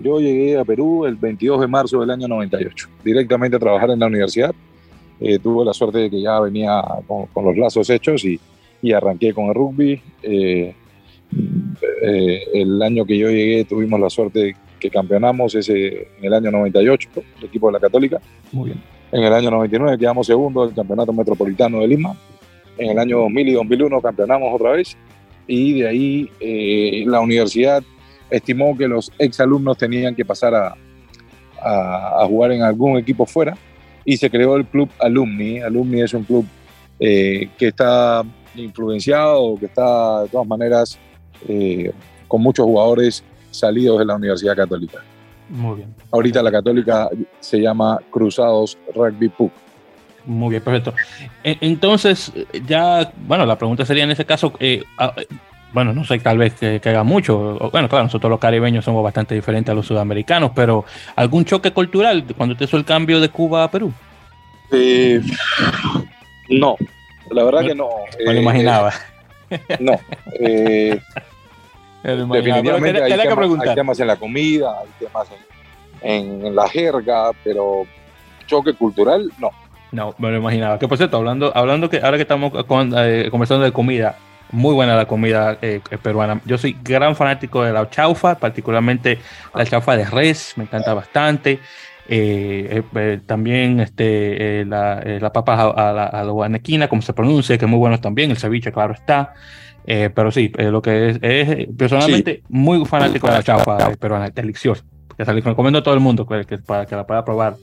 Yo 0.02 0.20
llegué 0.20 0.58
a 0.58 0.64
Perú 0.64 1.04
el 1.06 1.16
22 1.16 1.60
de 1.60 1.66
marzo 1.66 2.00
del 2.00 2.10
año 2.10 2.28
98, 2.28 2.88
directamente 3.04 3.56
a 3.56 3.60
trabajar 3.60 3.90
en 3.90 3.98
la 3.98 4.06
universidad. 4.06 4.54
Eh, 5.20 5.38
tuve 5.38 5.64
la 5.64 5.72
suerte 5.72 5.98
de 5.98 6.10
que 6.10 6.20
ya 6.20 6.38
venía 6.40 6.82
con, 7.06 7.44
los 7.44 7.56
lazos 7.56 7.90
hechos 7.90 8.24
y, 8.24 8.38
y, 8.82 8.92
arranqué 8.92 9.32
con 9.32 9.46
el 9.46 9.54
rugby. 9.54 10.00
Eh, 10.22 10.74
eh, 12.02 12.42
el 12.54 12.80
año 12.82 13.04
que 13.04 13.18
yo 13.18 13.28
llegué 13.28 13.64
tuvimos 13.64 14.00
la 14.00 14.08
suerte 14.08 14.56
que 14.78 14.90
campeonamos 14.90 15.54
ese, 15.54 16.08
en 16.18 16.24
el 16.24 16.34
año 16.34 16.50
98, 16.50 17.10
el 17.38 17.44
equipo 17.44 17.66
de 17.66 17.72
la 17.72 17.80
Católica. 17.80 18.20
Muy 18.52 18.70
bien. 18.70 18.82
En 19.10 19.24
el 19.24 19.32
año 19.32 19.50
99 19.50 19.98
quedamos 19.98 20.26
segundo 20.26 20.66
del 20.66 20.74
Campeonato 20.74 21.12
Metropolitano 21.12 21.80
de 21.80 21.88
Lima. 21.88 22.16
En 22.76 22.90
el 22.90 22.98
año 22.98 23.18
2000 23.18 23.48
y 23.48 23.52
2001 23.54 24.00
campeonamos 24.00 24.54
otra 24.54 24.72
vez. 24.72 24.96
Y 25.46 25.80
de 25.80 25.88
ahí 25.88 27.04
la 27.06 27.20
universidad 27.20 27.82
estimó 28.30 28.76
que 28.76 28.86
los 28.86 29.10
exalumnos 29.18 29.78
tenían 29.78 30.14
que 30.14 30.24
pasar 30.24 30.54
a, 30.54 30.76
a, 31.60 32.26
jugar 32.26 32.52
en 32.52 32.62
algún 32.62 32.98
equipo 32.98 33.24
fuera 33.24 33.56
y 34.08 34.16
se 34.16 34.30
creó 34.30 34.56
el 34.56 34.64
club 34.64 34.88
Alumni. 35.00 35.60
Alumni 35.60 36.00
es 36.00 36.14
un 36.14 36.24
club 36.24 36.46
eh, 36.98 37.50
que 37.58 37.66
está 37.68 38.22
influenciado, 38.54 39.54
que 39.58 39.66
está 39.66 40.22
de 40.22 40.30
todas 40.30 40.46
maneras 40.46 40.98
eh, 41.46 41.92
con 42.26 42.40
muchos 42.40 42.64
jugadores 42.64 43.22
salidos 43.50 43.98
de 43.98 44.06
la 44.06 44.16
Universidad 44.16 44.56
Católica. 44.56 45.02
Muy 45.50 45.76
bien. 45.76 45.94
Ahorita 46.10 46.42
la 46.42 46.50
Católica 46.50 47.10
se 47.38 47.60
llama 47.60 47.98
Cruzados 48.10 48.78
Rugby 48.94 49.28
Pub. 49.28 49.50
Muy 50.24 50.52
bien, 50.52 50.62
perfecto. 50.62 50.94
E, 51.44 51.58
entonces, 51.60 52.32
ya, 52.66 53.12
bueno, 53.26 53.44
la 53.44 53.58
pregunta 53.58 53.84
sería 53.84 54.04
en 54.04 54.10
ese 54.10 54.24
caso, 54.24 54.54
eh, 54.58 54.84
bueno, 55.72 55.92
no 55.92 56.04
sé, 56.04 56.18
tal 56.18 56.38
vez 56.38 56.54
que, 56.54 56.80
haga 56.84 57.02
mucho. 57.02 57.58
Bueno, 57.70 57.88
claro, 57.88 58.04
nosotros 58.04 58.30
los 58.30 58.40
caribeños 58.40 58.84
somos 58.84 59.04
bastante 59.04 59.34
diferentes 59.34 59.70
a 59.70 59.74
los 59.74 59.86
sudamericanos, 59.86 60.52
pero 60.54 60.84
¿algún 61.14 61.44
choque 61.44 61.72
cultural 61.72 62.24
cuando 62.36 62.56
te 62.56 62.64
hizo 62.64 62.76
el 62.76 62.84
cambio 62.84 63.20
de 63.20 63.28
Cuba 63.28 63.64
a 63.64 63.70
Perú? 63.70 63.92
Eh, 64.72 65.20
no, 66.48 66.76
la 67.30 67.44
verdad 67.44 67.60
que 67.62 67.74
no. 67.74 67.88
Me 68.24 68.34
lo 68.34 68.40
imaginaba. 68.40 68.92
no. 69.80 69.92
Eh, 70.40 70.98
definitivamente 72.02 73.02
hay, 73.02 73.74
temas, 73.74 74.00
en 74.00 74.06
la 74.06 74.16
comida, 74.16 74.80
hay 74.80 74.88
temas 74.98 75.28
en, 76.00 76.54
la 76.54 76.68
jerga, 76.68 77.30
pero 77.44 77.86
choque 78.46 78.72
cultural, 78.72 79.30
no. 79.38 79.50
No, 79.90 80.14
me 80.18 80.30
lo 80.30 80.36
imaginaba. 80.36 80.78
Que 80.78 80.86
por 80.88 80.96
cierto, 80.98 81.16
hablando, 81.16 81.50
hablando 81.54 81.88
que 81.88 81.98
ahora 81.98 82.16
que 82.16 82.22
estamos 82.22 82.52
eh, 82.54 83.28
conversando 83.30 83.64
de 83.64 83.72
comida, 83.72 84.16
muy 84.50 84.74
buena 84.74 84.96
la 84.96 85.06
comida 85.06 85.58
eh, 85.62 85.80
peruana. 86.02 86.40
Yo 86.44 86.58
soy 86.58 86.76
gran 86.82 87.16
fanático 87.16 87.62
de 87.62 87.72
la 87.72 87.88
chaufa, 87.90 88.36
particularmente 88.36 89.18
la 89.54 89.64
chaufa 89.64 89.96
de 89.96 90.04
res, 90.04 90.54
me 90.56 90.64
encanta 90.64 90.94
bastante. 90.94 91.60
Eh, 92.10 92.82
eh, 92.94 93.20
también 93.26 93.80
este, 93.80 94.64
la, 94.64 95.02
la, 95.20 95.32
papa 95.32 95.72
a, 95.76 95.92
la, 95.92 96.04
a 96.04 96.24
guanequina, 96.24 96.88
como 96.88 97.02
se 97.02 97.12
pronuncia, 97.12 97.58
que 97.58 97.64
es 97.66 97.70
muy 97.70 97.78
bueno 97.78 98.00
también. 98.00 98.30
El 98.30 98.38
ceviche, 98.38 98.72
claro 98.72 98.94
está. 98.94 99.34
pero 99.84 100.30
sí, 100.30 100.50
lo 100.56 100.80
que 100.80 101.10
es, 101.10 101.18
es 101.20 101.66
personalmente 101.76 102.42
muy 102.48 102.84
fanático 102.86 103.26
de 103.26 103.34
la 103.34 103.42
chaufa 103.42 103.90
peruana, 103.96 104.30
delicioso. 104.30 104.84
Que 105.16 105.24
se 105.24 105.32
recomiendo 105.32 105.80
a 105.80 105.82
todo 105.82 105.94
el 105.94 106.00
mundo 106.00 106.26
que, 106.26 106.58
para 106.58 106.86
que 106.86 106.94
la 106.94 107.06
pueda 107.06 107.24
probar 107.24 107.56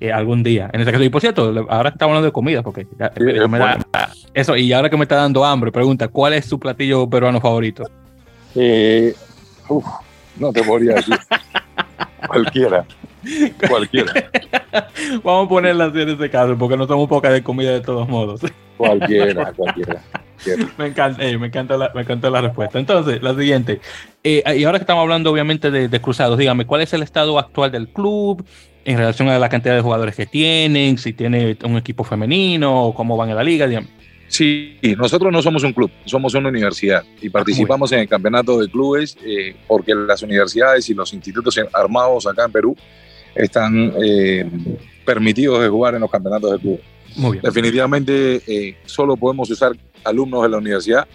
eh, 0.00 0.10
algún 0.10 0.42
día. 0.42 0.70
En 0.72 0.80
ese 0.80 0.90
caso, 0.90 1.04
y 1.04 1.10
por 1.10 1.20
cierto, 1.20 1.52
ahora 1.68 1.90
estamos 1.90 2.12
hablando 2.12 2.26
de 2.26 2.32
comida, 2.32 2.62
porque 2.62 2.86
eso, 4.32 4.56
y 4.56 4.72
ahora 4.72 4.88
que 4.88 4.96
me 4.96 5.02
está 5.02 5.16
dando 5.16 5.44
hambre, 5.44 5.70
pregunta, 5.70 6.08
¿cuál 6.08 6.32
es 6.32 6.46
su 6.46 6.58
platillo 6.58 7.08
peruano 7.08 7.38
favorito? 7.38 7.84
Eh, 8.54 9.14
no 10.38 10.52
te 10.52 10.62
podría 10.64 10.94
decir. 10.94 11.18
Cualquiera. 12.26 12.86
Cualquiera. 13.68 14.12
Vamos 15.22 15.46
a 15.46 15.48
ponerla 15.48 15.84
así 15.86 16.00
en 16.00 16.08
ese 16.08 16.30
caso, 16.30 16.56
porque 16.56 16.78
no 16.78 16.86
somos 16.86 17.06
poca 17.06 17.30
de 17.30 17.42
comida 17.42 17.72
de 17.72 17.80
todos 17.80 18.08
modos. 18.08 18.40
Cualquiera, 18.78 19.52
cualquiera. 19.52 20.00
me 20.78 20.86
encanta, 20.86 21.22
eh, 21.22 21.36
me, 21.36 21.48
encanta 21.48 21.76
la, 21.76 21.90
me 21.94 22.00
encanta 22.00 22.30
la 22.30 22.40
respuesta. 22.40 22.78
Entonces, 22.78 23.22
la 23.22 23.34
siguiente. 23.34 23.80
y 24.22 24.64
ahora 24.64 24.78
que 24.78 24.84
estamos 24.84 25.02
hablando, 25.02 25.30
obviamente, 25.30 25.70
de, 25.70 25.88
de, 25.88 26.00
cruzados, 26.00 26.38
dígame, 26.38 26.64
¿cuál 26.64 26.80
es 26.80 26.94
el 26.94 27.02
estado 27.02 27.38
actual 27.38 27.70
del 27.70 27.88
club? 27.88 28.42
En 28.84 28.98
relación 28.98 29.28
a 29.28 29.38
la 29.38 29.48
cantidad 29.48 29.74
de 29.74 29.80
jugadores 29.80 30.14
que 30.14 30.26
tienen, 30.26 30.98
si 30.98 31.12
tiene 31.12 31.56
un 31.64 31.76
equipo 31.76 32.04
femenino 32.04 32.86
o 32.86 32.94
cómo 32.94 33.16
van 33.16 33.30
en 33.30 33.36
la 33.36 33.44
liga. 33.44 33.68
Sí, 34.28 34.78
nosotros 34.96 35.32
no 35.32 35.42
somos 35.42 35.64
un 35.64 35.72
club, 35.72 35.90
somos 36.04 36.34
una 36.34 36.48
universidad 36.48 37.02
y 37.20 37.28
participamos 37.28 37.90
en 37.90 37.98
el 37.98 38.08
campeonato 38.08 38.60
de 38.60 38.68
clubes 38.68 39.16
eh, 39.24 39.56
porque 39.66 39.92
las 39.92 40.22
universidades 40.22 40.88
y 40.88 40.94
los 40.94 41.12
institutos 41.12 41.58
armados 41.72 42.28
acá 42.28 42.44
en 42.44 42.52
Perú 42.52 42.76
están 43.34 43.92
eh, 44.00 44.48
permitidos 45.04 45.60
de 45.60 45.68
jugar 45.68 45.96
en 45.96 46.02
los 46.02 46.10
campeonatos 46.10 46.52
de 46.52 46.58
clubes. 46.58 46.80
Muy 47.16 47.32
bien. 47.32 47.42
Definitivamente 47.42 48.40
eh, 48.46 48.76
solo 48.84 49.16
podemos 49.16 49.50
usar 49.50 49.72
alumnos 50.04 50.44
de 50.44 50.48
la 50.48 50.58
universidad. 50.58 51.08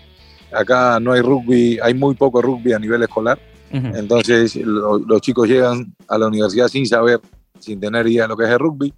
Acá 0.51 0.99
no 0.99 1.13
hay 1.13 1.21
rugby, 1.21 1.79
hay 1.81 1.93
muy 1.93 2.15
poco 2.15 2.41
rugby 2.41 2.73
a 2.73 2.79
nivel 2.79 3.01
escolar. 3.03 3.39
Entonces 3.71 4.55
los 4.55 5.19
chicos 5.19 5.49
llegan 5.49 5.93
a 6.07 6.17
la 6.17 6.27
universidad 6.27 6.69
sin 6.69 6.85
saber 6.85 7.19
sin 7.65 7.79
tener 7.79 8.07
idea 8.07 8.23
de 8.23 8.29
lo 8.29 8.37
que 8.37 8.45
es 8.45 8.51
el 8.51 8.59
rugby. 8.59 8.93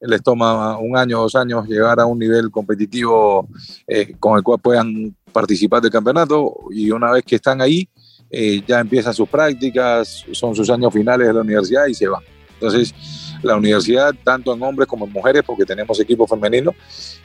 Les 0.00 0.22
toma 0.22 0.78
un 0.78 0.96
año, 0.96 1.20
dos 1.20 1.34
años 1.36 1.66
llegar 1.66 2.00
a 2.00 2.06
un 2.06 2.18
nivel 2.18 2.50
competitivo 2.50 3.48
eh, 3.86 4.14
con 4.18 4.36
el 4.36 4.42
cual 4.42 4.58
puedan 4.60 5.14
participar 5.32 5.82
del 5.82 5.90
campeonato 5.90 6.54
y 6.70 6.90
una 6.90 7.12
vez 7.12 7.24
que 7.24 7.36
están 7.36 7.60
ahí, 7.60 7.88
eh, 8.30 8.62
ya 8.66 8.80
empiezan 8.80 9.14
sus 9.14 9.28
prácticas, 9.28 10.24
son 10.32 10.54
sus 10.54 10.68
años 10.68 10.92
finales 10.92 11.26
de 11.26 11.32
la 11.32 11.40
universidad 11.40 11.86
y 11.86 11.94
se 11.94 12.08
van. 12.08 12.22
Entonces, 12.54 12.94
la 13.42 13.56
universidad, 13.56 14.14
tanto 14.24 14.54
en 14.54 14.62
hombres 14.62 14.88
como 14.88 15.06
en 15.06 15.12
mujeres, 15.12 15.42
porque 15.46 15.64
tenemos 15.64 16.00
equipo 16.00 16.26
femenino, 16.26 16.74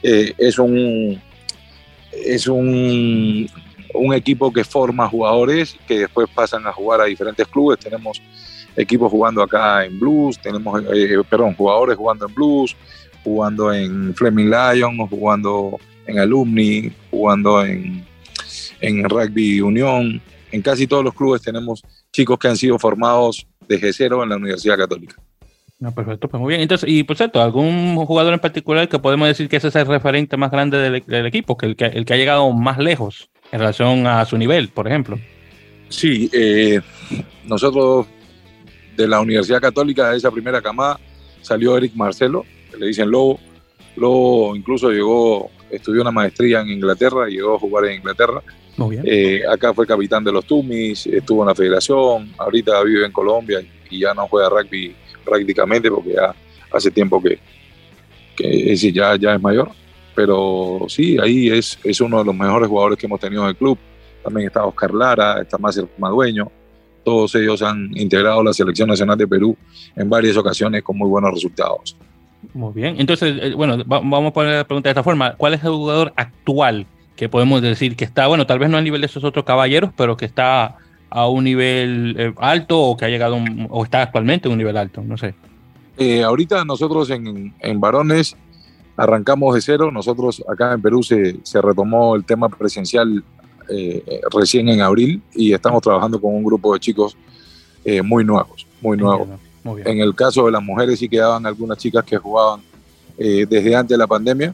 eh, 0.03 0.33
es 0.37 0.59
un 0.59 1.21
es 2.11 2.47
un, 2.47 3.49
un, 3.93 4.13
equipo 4.13 4.51
que 4.51 4.65
forma 4.65 5.07
jugadores 5.07 5.77
que 5.87 5.99
después 5.99 6.27
pasan 6.35 6.67
a 6.67 6.73
jugar 6.73 6.99
a 6.99 7.05
diferentes 7.05 7.47
clubes. 7.47 7.79
Tenemos 7.79 8.21
equipos 8.75 9.11
jugando 9.11 9.41
acá 9.41 9.85
en 9.85 9.99
Blues, 9.99 10.39
tenemos, 10.39 10.81
eh, 10.93 11.17
perdón, 11.29 11.55
jugadores 11.55 11.97
jugando 11.97 12.27
en 12.27 12.33
Blues, 12.33 12.75
jugando 13.23 13.73
en 13.73 14.13
Fleming 14.15 14.49
Lions, 14.49 15.09
jugando 15.09 15.79
en 16.05 16.19
Alumni, 16.19 16.91
jugando 17.09 17.63
en, 17.63 18.05
en 18.79 19.09
Rugby 19.09 19.61
Unión. 19.61 20.21
En 20.51 20.61
casi 20.61 20.87
todos 20.87 21.03
los 21.03 21.13
clubes 21.13 21.41
tenemos 21.41 21.81
chicos 22.11 22.37
que 22.37 22.47
han 22.47 22.57
sido 22.57 22.77
formados 22.77 23.47
desde 23.67 23.93
cero 23.93 24.23
en 24.23 24.29
la 24.29 24.35
Universidad 24.35 24.77
Católica. 24.77 25.15
No, 25.79 25.91
perfecto, 25.95 26.27
pues 26.27 26.39
muy 26.39 26.49
bien. 26.49 26.61
Entonces, 26.61 26.87
y 26.87 27.03
por 27.03 27.17
cierto, 27.17 27.41
¿algún 27.41 27.95
jugador 28.05 28.33
en 28.33 28.39
particular 28.39 28.87
que 28.87 28.99
podemos 28.99 29.27
decir 29.27 29.49
que 29.49 29.57
ese 29.57 29.69
es 29.69 29.75
el 29.75 29.87
referente 29.87 30.37
más 30.37 30.51
grande 30.51 30.77
del, 30.77 31.25
equipo, 31.25 31.57
que 31.57 31.65
el, 31.65 31.75
que 31.75 31.85
el 31.85 32.05
que 32.05 32.13
ha 32.13 32.17
llegado 32.17 32.51
más 32.51 32.77
lejos 32.77 33.29
en 33.51 33.59
relación 33.59 34.05
a 34.05 34.23
su 34.25 34.37
nivel, 34.37 34.69
por 34.69 34.87
ejemplo? 34.87 35.17
Sí, 35.89 36.29
eh, 36.33 36.81
nosotros 37.45 38.05
de 38.95 39.07
la 39.07 39.21
Universidad 39.21 39.61
Católica, 39.61 40.09
de 40.09 40.17
esa 40.17 40.31
primera 40.31 40.61
camada, 40.61 40.99
salió 41.41 41.77
Eric 41.77 41.93
Marcelo, 41.95 42.45
que 42.69 42.77
le 42.77 42.87
dicen 42.87 43.09
Lobo. 43.09 43.39
Lobo 43.95 44.55
incluso 44.55 44.89
llegó, 44.89 45.49
estudió 45.69 46.01
una 46.01 46.11
maestría 46.11 46.61
en 46.61 46.69
Inglaterra, 46.69 47.27
llegó 47.27 47.55
a 47.55 47.59
jugar 47.59 47.85
en 47.85 47.97
Inglaterra. 47.97 48.41
Muy 48.77 48.95
bien. 48.95 49.03
Eh, 49.05 49.41
acá 49.49 49.73
fue 49.73 49.85
capitán 49.85 50.23
de 50.23 50.31
los 50.31 50.45
Tumis, 50.45 51.05
estuvo 51.07 51.43
en 51.43 51.49
la 51.49 51.55
federación, 51.55 52.31
ahorita 52.37 52.81
vive 52.83 53.05
en 53.05 53.11
Colombia 53.11 53.61
y 53.89 53.99
ya 53.99 54.13
no 54.13 54.27
juega 54.27 54.49
rugby 54.49 54.95
prácticamente 55.25 55.91
porque 55.91 56.13
ya 56.13 56.33
hace 56.71 56.89
tiempo 56.89 57.21
que, 57.21 57.37
que 58.35 58.71
es, 58.71 58.81
ya, 58.81 59.15
ya 59.17 59.35
es 59.35 59.41
mayor, 59.41 59.71
pero 60.15 60.85
sí, 60.87 61.17
ahí 61.21 61.49
es, 61.49 61.77
es 61.83 61.99
uno 62.01 62.19
de 62.19 62.25
los 62.25 62.35
mejores 62.35 62.69
jugadores 62.69 62.97
que 62.97 63.05
hemos 63.05 63.19
tenido 63.19 63.43
en 63.43 63.49
el 63.49 63.55
club. 63.55 63.77
También 64.23 64.47
está 64.47 64.65
Oscar 64.65 64.93
Lara, 64.93 65.41
está 65.41 65.57
Mácer 65.57 65.87
Madueño, 65.97 66.51
todos 67.03 67.35
ellos 67.35 67.61
han 67.61 67.95
integrado 67.97 68.43
la 68.43 68.53
selección 68.53 68.89
nacional 68.89 69.17
de 69.17 69.27
Perú 69.27 69.55
en 69.95 70.09
varias 70.09 70.37
ocasiones 70.37 70.83
con 70.83 70.97
muy 70.97 71.09
buenos 71.09 71.31
resultados. 71.31 71.95
Muy 72.53 72.73
bien, 72.73 72.95
entonces, 72.99 73.35
eh, 73.39 73.53
bueno, 73.53 73.83
vamos 73.85 74.31
a 74.31 74.33
poner 74.33 74.55
la 74.55 74.63
pregunta 74.63 74.89
de 74.89 74.91
esta 74.91 75.03
forma. 75.03 75.35
¿Cuál 75.35 75.53
es 75.53 75.63
el 75.63 75.69
jugador 75.69 76.13
actual 76.15 76.87
que 77.15 77.29
podemos 77.29 77.61
decir 77.61 77.95
que 77.95 78.03
está, 78.03 78.27
bueno, 78.27 78.47
tal 78.47 78.59
vez 78.59 78.69
no 78.69 78.77
a 78.77 78.81
nivel 78.81 79.01
de 79.01 79.07
esos 79.07 79.23
otros 79.23 79.45
caballeros, 79.45 79.91
pero 79.95 80.17
que 80.17 80.25
está 80.25 80.77
a 81.09 81.27
un 81.27 81.43
nivel 81.43 82.15
eh, 82.17 82.33
alto 82.37 82.79
o 82.79 82.97
que 82.97 83.05
ha 83.05 83.09
llegado 83.09 83.37
o 83.69 83.83
está 83.83 84.01
actualmente 84.01 84.47
a 84.47 84.51
un 84.51 84.57
nivel 84.57 84.75
alto? 84.75 85.03
No 85.05 85.17
sé. 85.17 85.35
Eh, 85.97 86.23
ahorita 86.23 86.65
nosotros 86.65 87.09
en, 87.11 87.53
en, 87.59 87.79
varones 87.79 88.35
arrancamos 88.95 89.53
de 89.53 89.61
cero. 89.61 89.91
Nosotros 89.91 90.43
acá 90.49 90.73
en 90.73 90.81
Perú 90.81 91.03
se, 91.03 91.37
se 91.43 91.61
retomó 91.61 92.15
el 92.15 92.23
tema 92.23 92.49
presencial 92.49 93.23
eh, 93.71 94.21
recién 94.31 94.69
en 94.69 94.81
abril 94.81 95.21
y 95.33 95.53
estamos 95.53 95.81
trabajando 95.81 96.19
con 96.19 96.33
un 96.33 96.43
grupo 96.43 96.73
de 96.73 96.79
chicos 96.79 97.15
eh, 97.83 98.01
muy 98.01 98.23
nuevos, 98.23 98.67
muy 98.81 98.97
nuevos. 98.97 99.27
En 99.85 99.99
el 99.99 100.15
caso 100.15 100.45
de 100.45 100.51
las 100.51 100.63
mujeres 100.63 100.99
sí 100.99 101.07
quedaban 101.07 101.45
algunas 101.45 101.77
chicas 101.77 102.03
que 102.03 102.17
jugaban 102.17 102.61
eh, 103.17 103.45
desde 103.47 103.75
antes 103.75 103.95
de 103.95 103.97
la 103.97 104.07
pandemia 104.07 104.53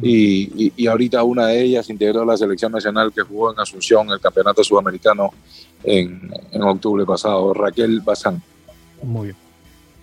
y, 0.00 0.72
y, 0.76 0.86
ahorita 0.86 1.22
una 1.22 1.48
de 1.48 1.62
ellas 1.62 1.90
integró 1.90 2.24
la 2.24 2.36
selección 2.36 2.72
nacional 2.72 3.12
que 3.12 3.20
jugó 3.22 3.52
en 3.52 3.60
Asunción 3.60 4.08
el 4.10 4.20
campeonato 4.20 4.64
sudamericano 4.64 5.30
en, 5.84 6.30
en 6.50 6.62
octubre 6.62 7.04
pasado, 7.04 7.52
Raquel 7.52 8.00
Bazán. 8.00 8.42
Muy 9.02 9.26
bien. 9.26 9.36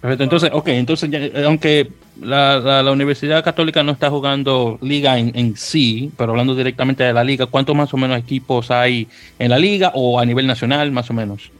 Perfecto, 0.01 0.24
entonces, 0.24 0.50
ok, 0.53 0.68
entonces, 0.70 1.10
eh, 1.12 1.44
aunque 1.46 1.91
la, 2.22 2.82
la, 2.82 2.91
Universidad 2.91 3.44
Católica 3.44 3.84
no 3.84 3.91
está 3.91 4.10
jugando 4.10 4.77
liga 4.82 5.18
en, 5.20 5.38
en, 5.38 5.58
sí, 5.58 6.12
pero 6.18 6.32
hablando 6.32 6.56
directamente 6.56 7.03
de 7.03 7.12
la 7.12 7.24
liga, 7.24 7.48
¿cuántos 7.48 7.75
más 7.75 7.94
o 7.94 7.98
menos 7.98 8.18
equipos 8.18 8.72
hay 8.72 9.08
en 9.38 9.50
la 9.50 9.60
liga 9.60 9.91
o 9.96 10.18
a 10.18 10.25
nivel 10.25 10.48
nacional, 10.48 10.91
más 10.91 11.10
o 11.10 11.13
menos? 11.13 11.51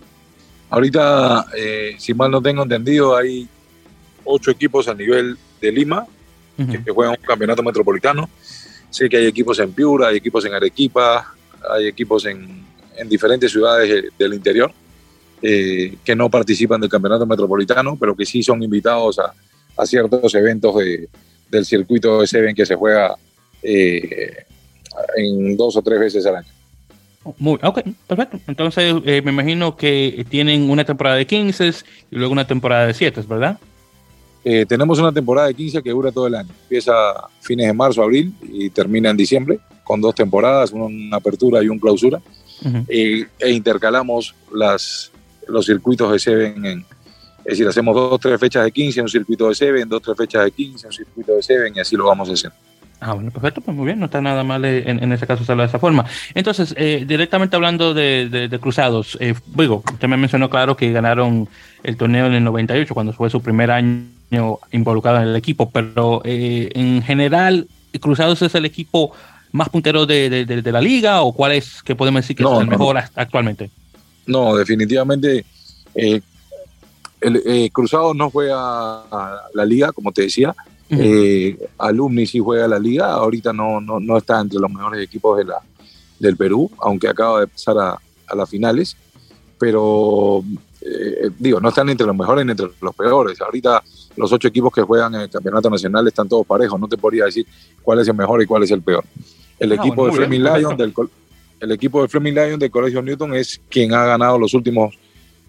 Ahorita, 0.70 1.48
eh, 1.58 1.96
si 1.98 2.14
mal 2.14 2.32
no 2.32 2.42
tengo 2.42 2.64
entendido, 2.64 3.18
hay 3.18 3.48
ocho 4.24 4.52
equipos 4.52 4.88
a 4.88 4.94
nivel 4.94 5.38
de 5.60 5.72
Lima 5.72 6.06
que, 6.56 6.92
juegan 6.92 7.16
un 7.20 7.26
campeonato 7.26 7.64
metropolitano. 7.64 8.30
Sé 8.90 9.10
que 9.10 9.18
hay 9.18 9.26
equipos 9.26 9.60
en 9.60 9.72
Piura, 9.72 10.10
hay 10.10 10.18
equipos 10.18 10.46
en 10.46 10.54
Arequipa, 10.54 11.34
hay 11.70 11.88
equipos 11.88 12.26
en, 12.26 12.64
en 12.98 13.10
diferentes 13.10 13.52
ciudades 13.52 14.06
del 14.18 14.34
interior. 14.34 14.72
Eh, 15.42 15.96
que 16.04 16.16
no 16.18 16.30
participan 16.30 16.82
del 16.82 16.90
campeonato 16.90 17.26
metropolitano, 17.26 17.96
pero 17.98 18.14
que 18.14 18.26
sí 18.26 18.44
son 18.44 18.62
invitados 18.62 19.20
a, 19.20 19.34
a 19.78 19.86
ciertos 19.86 20.36
eventos 20.36 20.76
de, 20.76 21.08
del 21.50 21.66
circuito 21.66 22.22
de 22.22 22.28
Seven 22.28 22.56
que 22.56 22.66
se 22.66 22.76
juega 22.76 23.16
eh, 23.64 24.46
en 25.16 25.58
dos 25.58 25.76
o 25.76 25.82
tres 25.82 26.00
veces 26.00 26.26
al 26.26 26.38
año. 26.38 26.48
Muy, 27.38 27.60
ok, 27.62 27.82
perfecto. 28.08 28.40
Entonces 28.48 28.96
eh, 29.06 29.22
me 29.22 29.32
imagino 29.32 29.76
que 29.76 30.26
tienen 30.30 30.70
una 30.70 30.86
temporada 30.86 31.18
de 31.18 31.28
15 31.28 31.74
y 32.12 32.16
luego 32.16 32.32
una 32.32 32.48
temporada 32.48 32.88
de 32.88 32.94
7, 32.94 33.22
¿verdad? 33.28 33.60
Eh, 34.44 34.66
tenemos 34.66 35.00
una 35.00 35.12
temporada 35.12 35.48
de 35.48 35.54
15 35.54 35.84
que 35.84 35.90
dura 35.90 36.12
todo 36.12 36.28
el 36.28 36.36
año. 36.36 36.50
Empieza 36.64 36.94
fines 37.42 37.68
de 37.68 37.74
marzo, 37.74 38.02
abril 38.02 38.34
y 38.42 38.70
termina 38.70 39.10
en 39.10 39.18
diciembre, 39.18 39.60
con 39.84 40.00
dos 40.00 40.16
temporadas, 40.16 40.72
una 40.72 41.18
apertura 41.18 41.62
y 41.62 41.68
una 41.68 41.80
clausura. 41.80 42.22
e 42.88 43.52
intercalamos 43.52 44.34
las, 44.54 45.12
los 45.50 45.66
circuitos 45.66 46.12
de 46.12 46.20
Seven. 46.20 46.66
En, 46.66 46.86
es 47.40 47.58
decir, 47.58 47.68
hacemos 47.68 47.96
dos 47.96 48.14
o 48.14 48.20
tres 48.20 48.40
fechas 48.40 48.64
de 48.64 48.72
15 48.72 49.00
en 49.00 49.04
un 49.04 49.10
circuito 49.10 49.50
de 49.50 49.56
Seven, 49.56 49.90
dos 49.90 49.98
o 49.98 50.02
tres 50.02 50.18
fechas 50.18 50.46
de 50.46 50.52
15 50.52 50.86
en 50.86 50.88
un 50.88 50.94
circuito 50.94 51.36
de 51.36 51.44
Seven 51.44 51.74
y 51.76 51.80
así 51.80 51.96
lo 51.96 52.06
vamos 52.06 52.30
a 52.30 52.34
hacer. 52.34 52.52
Ah, 53.02 53.14
bueno, 53.14 53.32
perfecto, 53.32 53.62
pues 53.62 53.76
muy 53.78 53.86
bien, 53.86 53.98
no 53.98 54.06
está 54.06 54.20
nada 54.20 54.44
mal 54.44 54.66
en, 54.66 55.02
en 55.02 55.12
ese 55.14 55.26
caso 55.26 55.44
hacerlo 55.44 55.64
de 55.64 55.70
esa 55.70 55.80
forma. 55.80 56.06
Entonces, 56.36 56.76
eh, 56.78 57.06
directamente 57.08 57.56
hablando 57.56 57.94
de, 57.94 58.28
de, 58.30 58.50
de 58.50 58.60
cruzados, 58.60 59.18
eh, 59.22 59.36
digo, 59.56 59.84
usted 59.90 60.08
me 60.10 60.18
mencionó 60.18 60.50
claro 60.50 60.76
que 60.76 60.92
ganaron 60.92 61.48
el 61.84 61.96
torneo 61.96 62.26
en 62.26 62.34
el 62.34 62.44
98, 62.44 62.94
cuando 62.94 63.14
fue 63.14 63.30
su 63.30 63.42
primer 63.42 63.72
año 63.72 64.60
involucrado 64.72 65.22
en 65.22 65.30
el 65.30 65.36
equipo, 65.38 65.70
pero 65.70 66.22
eh, 66.26 66.70
en 66.76 67.02
general, 67.02 67.68
¿Cruzados 68.00 68.42
es 68.44 68.54
el 68.54 68.66
equipo 68.66 69.12
más 69.52 69.70
puntero 69.70 70.06
de, 70.06 70.30
de, 70.30 70.62
de, 70.62 70.72
la 70.72 70.80
liga 70.80 71.22
o 71.22 71.34
cuál 71.34 71.54
es 71.54 71.82
que 71.82 71.96
podemos 71.96 72.22
decir 72.22 72.36
que 72.36 72.44
no, 72.44 72.54
es 72.54 72.60
el 72.60 72.66
no, 72.66 72.72
mejor 72.72 72.98
actualmente? 73.16 73.72
No, 74.30 74.56
definitivamente 74.56 75.44
eh, 75.96 76.22
el 77.20 77.42
eh, 77.46 77.70
Cruzado 77.72 78.14
no 78.14 78.30
juega 78.30 78.56
a 78.56 79.42
la 79.54 79.66
liga, 79.66 79.92
como 79.92 80.12
te 80.12 80.22
decía. 80.24 80.56
Uh 80.90 80.96
-huh. 80.96 81.02
eh, 81.02 81.70
Alumni 81.78 82.26
sí 82.26 82.40
juega 82.40 82.66
a 82.66 82.68
la 82.68 82.80
liga. 82.80 83.12
Ahorita 83.12 83.52
no, 83.52 83.82
no, 83.82 84.00
no 84.00 84.18
está 84.18 84.40
entre 84.40 84.60
los 84.60 84.72
mejores 84.72 85.04
equipos 85.04 85.38
de 85.38 85.46
la, 85.46 85.60
del 86.20 86.38
Perú, 86.38 86.70
aunque 86.78 87.08
acaba 87.08 87.42
de 87.42 87.48
pasar 87.48 87.78
a, 87.78 87.98
a 88.28 88.36
las 88.36 88.50
finales. 88.50 88.96
Pero 89.58 90.44
eh, 90.82 91.30
digo, 91.38 91.60
no 91.60 91.70
están 91.70 91.90
entre 91.90 92.08
los 92.08 92.16
mejores 92.16 92.46
ni 92.46 92.52
entre 92.52 92.70
los 92.82 92.96
peores. 92.96 93.42
Ahorita 93.42 93.84
los 94.16 94.32
ocho 94.32 94.48
equipos 94.48 94.72
que 94.72 94.82
juegan 94.82 95.16
en 95.16 95.22
el 95.22 95.30
campeonato 95.30 95.70
nacional 95.70 96.08
están 96.08 96.30
todos 96.30 96.46
parejos. 96.46 96.80
No 96.80 96.88
te 96.88 96.98
podría 96.98 97.26
decir 97.26 97.46
cuál 97.82 98.00
es 98.00 98.08
el 98.08 98.16
mejor 98.16 98.42
y 98.42 98.46
cuál 98.46 98.64
es 98.64 98.72
el 98.72 98.82
peor. 98.82 99.04
El 99.60 99.72
ah, 99.72 99.76
equipo 99.76 100.06
de 100.06 100.14
Fleming 100.14 100.42
Lion 100.42 100.78
del, 100.78 100.94
el 101.60 101.72
equipo 101.72 102.02
de 102.02 102.08
Fleming 102.08 102.34
Lion 102.34 102.60
del 102.60 102.72
Colegio 102.72 103.02
Newton 103.02 103.36
es 103.36 103.60
quien 103.70 103.94
ha 103.94 104.06
ganado 104.06 104.38
los 104.38 104.54
últimos 104.54 104.98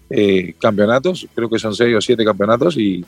eh, 0.09 0.53
campeonatos, 0.59 1.27
creo 1.33 1.49
que 1.49 1.59
son 1.59 1.73
seis 1.73 1.95
o 1.95 2.01
siete 2.01 2.25
campeonatos 2.25 2.77
y, 2.77 3.03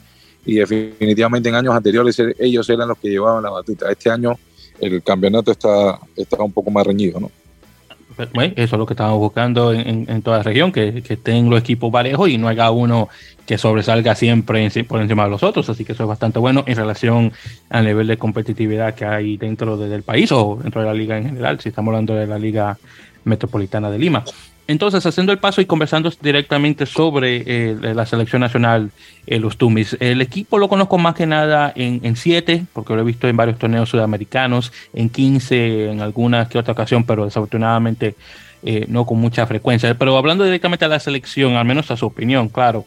y, 0.45 0.55
definitivamente 0.55 1.50
en 1.50 1.55
años 1.55 1.75
anteriores 1.75 2.17
ellos 2.39 2.69
eran 2.69 2.88
los 2.88 2.98
que 2.98 3.10
llevaban 3.10 3.43
la 3.43 3.50
batuta. 3.50 3.91
Este 3.91 4.10
año 4.10 4.38
el 4.79 5.03
campeonato 5.03 5.51
está, 5.51 6.00
está 6.15 6.41
un 6.41 6.51
poco 6.51 6.72
más 6.72 6.86
reñido, 6.88 7.19
¿no? 7.19 7.31
Bueno, 8.34 8.53
eso 8.55 8.75
es 8.75 8.79
lo 8.79 8.86
que 8.86 8.93
estamos 8.93 9.17
buscando 9.20 9.74
en, 9.74 10.10
en 10.10 10.22
toda 10.22 10.38
la 10.38 10.43
región, 10.43 10.72
que, 10.72 11.01
que, 11.01 11.15
estén 11.15 11.50
los 11.50 11.60
equipos 11.60 11.91
parejos 11.91 12.29
y 12.29 12.38
no 12.38 12.48
haya 12.48 12.70
uno 12.72 13.10
que 13.46 13.58
sobresalga 13.58 14.15
siempre 14.15 14.70
por 14.88 15.01
encima 15.01 15.25
de 15.25 15.29
los 15.29 15.43
otros, 15.43 15.70
así 15.70 15.84
que 15.84 15.91
eso 15.91 16.03
es 16.03 16.10
bastante 16.10 16.39
bueno 16.39 16.63
en 16.65 16.75
relación 16.75 17.34
al 17.70 17.86
nivel 17.86 18.08
de 18.08 18.17
competitividad 18.17 18.96
que 18.96 19.05
hay 19.05 19.38
dentro 19.38 19.77
de, 19.77 19.89
del 19.89 20.03
país 20.03 20.32
o 20.32 20.60
dentro 20.62 20.82
de 20.82 20.88
la 20.88 20.93
liga 20.93 21.17
en 21.17 21.25
general, 21.25 21.60
si 21.60 21.70
estamos 21.70 21.91
hablando 21.91 22.15
de 22.15 22.27
la 22.27 22.39
liga 22.39 22.77
metropolitana 23.25 23.89
de 23.89 24.00
Lima. 24.00 24.24
Entonces, 24.65 25.05
haciendo 25.05 25.34
el 25.34 25.39
paso 25.39 25.60
y 25.60 25.65
conversando 25.65 26.10
directamente 26.22 26.86
sobre 26.86 27.43
eh, 27.46 27.75
la 27.93 28.05
selección 28.05 28.39
nacional, 28.39 28.91
eh, 29.27 29.38
los 29.38 29.58
Tumis, 29.58 29.98
el 30.00 30.22
equipo 30.22 30.58
lo 30.58 30.70
conozco 30.70 30.98
más 30.98 31.15
que 31.15 31.25
nada 31.25 31.74
en, 31.75 32.00
en 32.03 32.15
siete, 32.15 32.65
porque 32.72 32.93
lo 32.93 33.01
he 33.01 33.03
visto 33.03 33.27
en 33.27 33.36
varios 33.36 33.60
torneos 33.60 33.89
sudamericanos, 33.89 34.72
en 34.93 35.10
15, 35.10 35.91
en 35.91 36.00
alguna 36.00 36.48
que 36.48 36.58
otra 36.58 36.72
ocasión, 36.72 37.03
pero 37.03 37.25
desafortunadamente 37.25 38.15
eh, 38.63 38.86
no 38.88 39.05
con 39.05 39.20
mucha 39.20 39.46
frecuencia. 39.46 39.93
Pero 39.96 40.15
hablando 40.15 40.46
directamente 40.46 40.86
a 40.86 40.88
la 40.88 41.00
selección, 41.00 41.58
al 41.58 41.65
menos 41.65 41.91
a 41.91 41.98
su 41.98 42.05
opinión, 42.05 42.48
claro, 42.48 42.86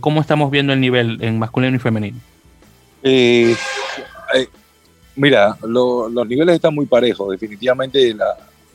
¿cómo 0.00 0.20
estamos 0.20 0.50
viendo 0.50 0.72
el 0.72 0.80
nivel 0.80 1.22
en 1.22 1.38
masculino 1.38 1.76
y 1.76 1.78
femenino? 1.78 2.18
Mira, 5.14 5.56
lo, 5.62 6.08
los 6.08 6.26
niveles 6.26 6.56
están 6.56 6.74
muy 6.74 6.86
parejos. 6.86 7.30
Definitivamente 7.30 8.12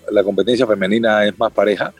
la 0.10 0.24
competencia 0.24 0.66
femenina 0.66 1.25
es 1.25 1.38
más 1.38 1.51
pareja 1.51 1.92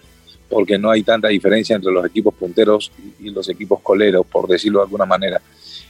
porque 0.50 0.78
no 0.78 0.90
hay 0.90 1.04
tanta 1.04 1.28
diferencia 1.28 1.76
entre 1.76 1.92
los 1.92 2.06
equipos 2.06 2.34
punteros 2.34 2.92
y, 3.20 3.30
los 3.30 3.50
equipos 3.50 3.82
coleros, 3.82 4.26
por 4.26 4.48
decirlo 4.48 4.80
de 4.80 4.86
alguna 4.86 5.06
manera. 5.06 5.42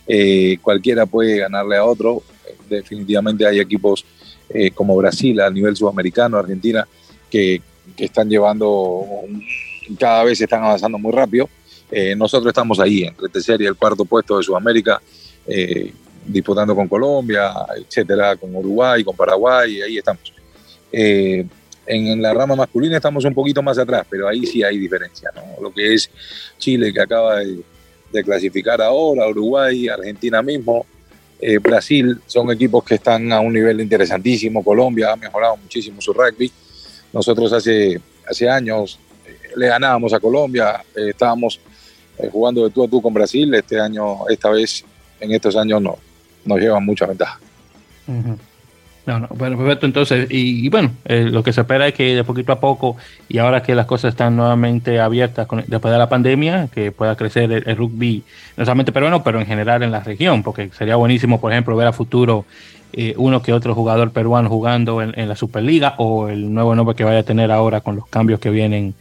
Eh, 0.08 0.58
cualquiera 0.62 1.06
puede 1.06 1.40
ganarle 1.40 1.78
a 1.78 1.86
otro. 1.86 2.24
Definitivamente 2.70 3.46
hay 3.46 3.60
equipos 3.60 4.06
eh, 4.50 4.72
como 4.72 4.96
Brasil 4.96 5.40
a 5.42 5.50
nivel 5.50 5.76
sudamericano, 5.76 6.38
Argentina, 6.38 6.88
que, 7.30 7.62
están 7.98 8.30
llevando, 8.30 9.06
cada 9.98 10.24
vez 10.26 10.42
están 10.42 10.64
avanzando 10.64 10.98
muy 10.98 11.12
rápido. 11.12 11.50
Eh, 11.90 12.16
nosotros 12.16 12.50
estamos 12.50 12.80
ahí, 12.80 13.04
entre 13.04 13.30
tercer 13.30 13.62
y 13.62 13.66
el 13.66 13.76
cuarto 13.76 14.04
puesto 14.04 14.38
de 14.38 14.44
Sudamérica, 14.44 15.02
disputando 16.26 16.76
con 16.76 16.90
Colombia, 16.90 17.54
etcétera, 17.78 18.36
con 18.36 18.54
Uruguay, 18.54 19.04
con 19.04 19.16
Paraguay, 19.16 19.82
ahí 19.82 19.98
estamos. 19.98 20.34
Eh, 21.88 22.12
en 22.12 22.22
la 22.22 22.34
rama 22.34 22.56
masculina 22.56 22.98
estamos 22.98 23.26
un 23.26 23.34
poquito 23.34 23.62
más 23.64 23.78
atrás, 23.78 24.06
pero 24.10 24.28
ahí 24.28 24.46
sí 24.46 24.64
hay 24.64 24.78
diferencia. 24.78 25.32
¿no? 25.36 25.62
Lo 25.62 25.74
que 25.74 25.94
es 25.94 26.10
Chile, 26.58 26.94
que 26.94 27.02
acaba 27.02 27.38
de, 27.38 27.62
de 28.12 28.24
clasificar 28.24 28.82
ahora, 28.82 29.28
Uruguay, 29.28 29.88
Argentina 29.88 30.42
mismo, 30.42 30.86
eh, 31.40 31.60
Brasil, 31.60 32.20
son 32.26 32.52
equipos 32.52 32.84
que 32.84 32.96
están 32.96 33.32
a 33.32 33.40
un 33.40 33.54
nivel 33.54 33.80
interesantísimo. 33.82 34.64
Colombia 34.64 35.12
ha 35.12 35.16
mejorado 35.16 35.58
muchísimo 35.58 36.02
su 36.02 36.14
rugby. 36.14 36.52
Nosotros 37.14 37.54
hace, 37.54 38.00
hace 38.28 38.50
años 38.50 39.00
eh, 39.26 39.38
le 39.56 39.68
ganábamos 39.68 40.14
a 40.14 40.20
Colombia, 40.20 40.84
eh, 40.96 41.10
estábamos 41.10 41.60
eh, 42.18 42.30
jugando 42.32 42.64
de 42.64 42.72
tú 42.72 42.84
a 42.84 42.88
tú 42.88 43.02
con 43.02 43.14
Brasil. 43.14 43.54
Este 43.54 43.80
año, 43.80 44.28
esta 44.30 44.50
vez, 44.50 44.84
en 45.20 45.32
estos 45.32 45.56
años, 45.56 45.82
no, 45.82 45.98
nos 46.46 46.60
llevan 46.60 46.84
mucha 46.84 47.06
ventaja. 47.06 47.40
Uh 48.08 48.14
-huh. 48.14 48.38
No, 49.08 49.22
no, 49.22 49.28
bueno, 49.30 49.58
perfecto. 49.58 49.86
Entonces, 49.86 50.28
y, 50.30 50.68
bueno, 50.68 50.92
eh, 51.06 51.30
lo 51.32 51.42
que 51.42 51.54
se 51.54 51.62
espera 51.62 51.88
es 51.88 51.94
que 51.94 52.14
de 52.14 52.26
poquito 52.26 52.52
a 52.52 52.60
poco, 52.60 52.98
y 53.30 53.38
ahora 53.38 53.64
que 53.64 53.74
las 53.74 53.86
cosas 53.86 54.10
están 54.10 54.36
nuevamente 54.36 55.00
abiertas 55.00 55.48
con, 55.48 55.64
después 55.66 55.94
de 55.94 55.98
la 55.98 56.10
pandemia, 56.10 56.68
que 56.68 56.92
pueda 56.92 57.16
crecer 57.16 57.50
el, 57.54 57.78
rugby, 57.78 58.26
no 58.58 58.66
solamente 58.66 58.92
peruano, 58.92 59.24
pero 59.24 59.40
en 59.40 59.46
general 59.46 59.82
en 59.82 59.92
la 59.92 60.02
región, 60.02 60.44
porque 60.44 60.72
sería 60.78 60.98
buenísimo, 60.98 61.40
por 61.40 61.54
ejemplo, 61.54 61.78
ver 61.78 61.88
a 61.88 61.94
futuro 61.94 62.46
eh, 62.92 63.14
uno 63.16 63.42
que 63.42 63.54
otro 63.54 63.74
jugador 63.74 64.12
peruano 64.12 64.50
jugando 64.50 65.02
en, 65.02 65.30
la 65.30 65.38
Superliga 65.38 65.96
o 66.00 66.28
el 66.28 66.54
nuevo 66.54 66.76
nombre 66.76 66.94
que 66.94 67.06
vaya 67.06 67.20
a 67.20 67.24
tener 67.24 67.50
ahora 67.50 67.80
con 67.80 67.96
los 67.96 68.08
cambios 68.08 68.42
que 68.42 68.50
vienen 68.50 68.94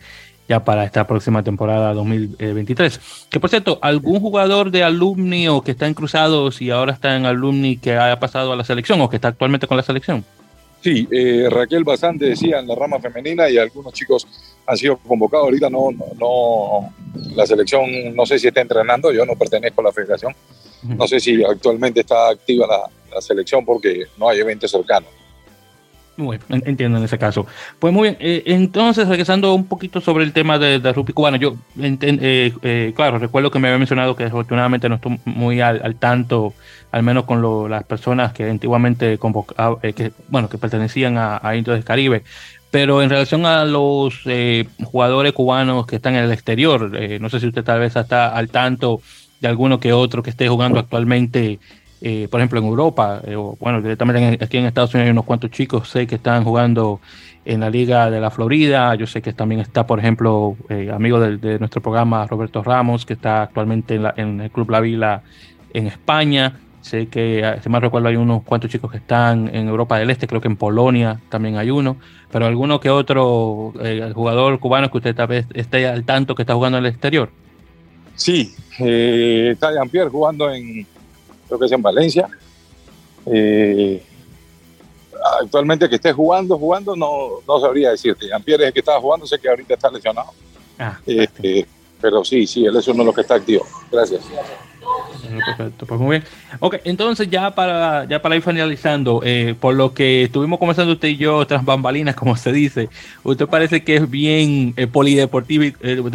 ya 0.49 0.65
para 0.65 0.85
esta 0.85 1.07
próxima 1.07 1.43
temporada 1.43 1.93
2023. 1.95 3.29
Que 3.31 3.41
por 3.41 3.51
cierto, 3.51 3.79
algún 3.83 4.21
jugador 4.21 4.71
de 4.71 4.85
alumni 4.85 5.49
o 5.49 5.63
que 5.63 5.73
está 5.73 5.87
en 5.87 5.95
Cruzados 5.95 6.63
y 6.63 6.71
ahora 6.71 6.93
está 6.93 7.17
en 7.17 7.27
alumni 7.27 7.77
que 7.77 7.97
haya 7.97 8.19
pasado 8.21 8.53
a 8.53 8.57
la 8.57 8.65
selección 8.65 9.01
o 9.01 9.09
que 9.09 9.17
está 9.17 9.29
actualmente 9.29 9.67
con 9.67 9.77
la 9.77 9.83
selección. 9.83 10.25
Sí, 10.81 11.09
eh, 11.11 11.49
Raquel 11.51 11.83
Basante 11.83 12.27
decía 12.27 12.61
en 12.61 12.69
la 12.69 12.75
rama 12.77 13.01
femenina 13.01 13.51
y 13.51 13.59
algunos 13.59 13.93
chicos 13.93 14.27
han 14.67 14.77
sido 14.77 14.99
convocados. 14.99 15.47
Ahorita 15.47 15.69
no, 15.69 15.89
no, 15.91 16.95
la 17.35 17.47
selección 17.47 18.15
no 18.15 18.25
sé 18.25 18.39
si 18.39 18.47
está 18.47 18.61
entrenando, 18.61 19.13
yo 19.13 19.27
no 19.27 19.35
pertenezco 19.35 19.81
a 19.81 19.85
la 19.85 19.93
federación. 19.93 20.35
No 20.85 21.09
sé 21.09 21.19
si 21.19 21.43
actualmente 21.43 22.01
está 22.01 22.29
activa 22.29 22.67
la, 22.69 22.89
la 23.13 23.21
selección 23.21 23.65
porque 23.65 24.05
no 24.17 24.29
hay 24.29 24.39
eventos 24.39 24.71
cercanos. 24.71 25.11
Muy 26.17 26.39
bien, 26.49 26.63
entiendo 26.67 26.97
en 26.97 27.05
ese 27.05 27.19
caso. 27.19 27.47
Pues 27.79 27.93
muy 27.93 28.09
bien, 28.09 28.17
eh, 28.21 28.43
entonces 28.47 29.07
regresando 29.07 29.53
un 29.55 29.67
poquito 29.67 30.01
sobre 30.01 30.25
el 30.25 30.33
tema 30.33 30.59
de, 30.59 30.79
de 30.79 30.93
rugby 30.93 31.13
cubano, 31.13 31.37
yo, 31.37 31.57
eh, 31.79 32.53
eh, 32.63 32.93
claro, 32.97 33.19
recuerdo 33.19 33.51
que 33.51 33.59
me 33.59 33.69
había 33.69 33.79
mencionado 33.79 34.17
que 34.17 34.25
desafortunadamente 34.25 34.89
no 34.89 34.95
estoy 34.95 35.21
muy 35.27 35.61
al, 35.61 35.97
tanto, 35.97 36.55
al 36.91 37.03
menos 37.03 37.25
con 37.25 37.71
las 37.71 37.85
personas 37.85 38.33
que 38.33 38.49
antiguamente 38.49 39.19
convocaba, 39.19 39.79
que, 39.81 40.13
bueno, 40.29 40.49
que 40.49 40.57
pertenecían 40.57 41.19
a, 41.19 41.39
a 41.43 41.55
Indios 41.55 41.77
del 41.77 41.85
Caribe, 41.85 42.25
pero 42.71 43.03
en 43.03 43.11
relación 43.11 43.45
a 43.45 43.67
los 43.67 44.23
jugadores 44.85 45.35
cubanos 45.35 45.87
que 45.87 45.97
están 45.97 46.15
en 46.15 46.25
el 46.25 46.33
exterior, 46.33 46.91
no 47.21 47.29
sé 47.29 47.41
si 47.41 47.49
usted 47.49 47.63
tal 47.63 47.81
vez 47.81 47.95
está 47.95 48.29
al 48.29 48.49
tanto 48.49 49.03
de 49.41 49.49
alguno 49.49 49.81
que 49.81 49.93
otro 49.93 50.23
que 50.23 50.31
esté 50.31 50.49
jugando 50.49 50.81
actualmente 50.81 51.59
eh, 52.09 52.29
por 52.29 52.39
ejemplo, 52.39 52.61
en 52.61 52.67
Europa, 52.67 53.21
eh, 53.27 53.35
o 53.35 53.57
bueno, 53.59 53.83
directamente 53.83 54.39
aquí 54.41 54.59
en 54.59 54.67
Estados 54.67 54.95
Unidos 54.95 55.07
hay 55.07 55.11
unos 55.11 55.25
cuantos 55.25 55.51
chicos, 55.51 55.89
sé 55.89 56.07
que 56.07 56.15
están 56.15 56.45
jugando 56.45 57.01
en 57.45 57.59
la 57.59 57.69
Liga 57.69 58.13
de 58.13 58.21
la 58.21 58.31
Florida, 58.31 58.95
yo 58.95 59.09
sé 59.09 59.21
que 59.21 59.33
también 59.33 59.61
está, 59.61 59.89
por 59.89 59.99
ejemplo, 59.99 60.57
eh, 60.69 60.89
amigo 60.95 61.19
de, 61.19 61.59
nuestro 61.59 61.83
programa, 61.83 62.25
Roberto 62.29 62.63
Ramos, 62.63 63.05
que 63.05 63.15
está 63.15 63.43
actualmente 63.43 64.01
en, 64.19 64.41
el 64.41 64.53
Club 64.53 64.71
La 64.71 64.79
Vila 64.79 65.23
en 65.75 65.89
España, 65.89 66.61
sé 66.81 67.09
que, 67.09 67.45
ah, 67.45 67.61
si 67.61 67.69
mal 67.69 67.83
recuerdo, 67.83 68.07
hay 68.07 68.15
unos 68.15 68.45
cuantos 68.45 68.71
chicos 68.71 68.89
que 68.89 68.99
están 68.99 69.53
en 69.53 69.67
Europa 69.67 69.99
del 69.99 70.09
Este, 70.11 70.29
creo 70.29 70.41
que 70.41 70.47
en 70.47 70.57
Polonia 70.57 71.19
también 71.29 71.57
hay 71.57 71.71
uno, 71.71 71.97
pero 72.31 72.47
alguno 72.47 72.79
que 72.79 72.89
otro 72.89 73.73
jugador 74.15 74.61
cubano 74.61 74.93
que 74.93 74.99
usted 74.99 75.17
tal 75.17 75.27
vez 75.27 75.47
esté 75.55 75.89
al 75.89 76.05
tanto 76.05 76.37
que 76.37 76.43
está 76.45 76.55
jugando 76.55 76.79
en 76.79 76.85
el 76.85 76.91
exterior. 76.93 77.31
Sí, 78.15 78.55
está 78.79 79.73
Jean-Pierre 79.73 80.09
jugando 80.09 80.49
en 80.53 80.87
creo 81.47 81.59
que 81.59 81.67
es 81.67 81.73
en 81.73 81.83
Valencia. 81.83 82.29
Eh, 83.27 84.03
actualmente 85.41 85.89
que 85.89 85.97
esté 85.97 86.13
jugando, 86.13 86.59
jugando, 86.59 86.95
no, 86.95 87.41
no 87.47 87.61
sabría 87.61 87.91
decirte. 87.91 88.27
Jean-Pierre 88.29 88.65
es 88.65 88.69
el 88.69 88.73
que 88.73 88.81
estaba 88.81 89.01
jugando, 89.01 89.27
sé 89.27 89.39
que 89.39 89.49
ahorita 89.49 89.75
está 89.75 89.91
lesionado. 89.91 90.31
Ah, 90.79 90.99
eh, 91.07 91.27
eh, 91.43 91.67
pero 92.01 92.25
sí, 92.25 92.47
sí, 92.47 92.65
él 92.65 92.77
es 92.77 92.87
uno 92.89 92.99
de 92.99 93.05
los 93.07 93.15
que 93.15 93.23
está 93.23 93.35
activo. 93.37 93.67
Gracias. 93.91 94.23
Perfecto, 95.23 95.87
pues 95.87 96.01
muy 96.01 96.19
bien. 96.19 96.25
Ok, 96.61 96.77
entonces 96.85 97.29
ya 97.31 97.55
para, 97.55 98.05
ya 98.05 98.21
para 98.21 98.37
ir 98.37 98.43
finalizando, 98.43 99.23
por 99.61 99.75
lo 99.75 99.95
que 99.95 100.25
estuvimos 100.25 100.59
conversando 100.59 100.93
usted 100.93 101.09
y 101.09 101.17
yo, 101.17 101.47
tras 101.47 101.65
bambalinas, 101.65 102.15
como 102.17 102.37
se 102.37 102.53
dice, 102.53 102.89
usted 103.23 103.47
parece 103.47 103.83
que 103.85 103.97
es 103.97 104.11
bien 104.11 104.75
polideportivo, 104.93 105.65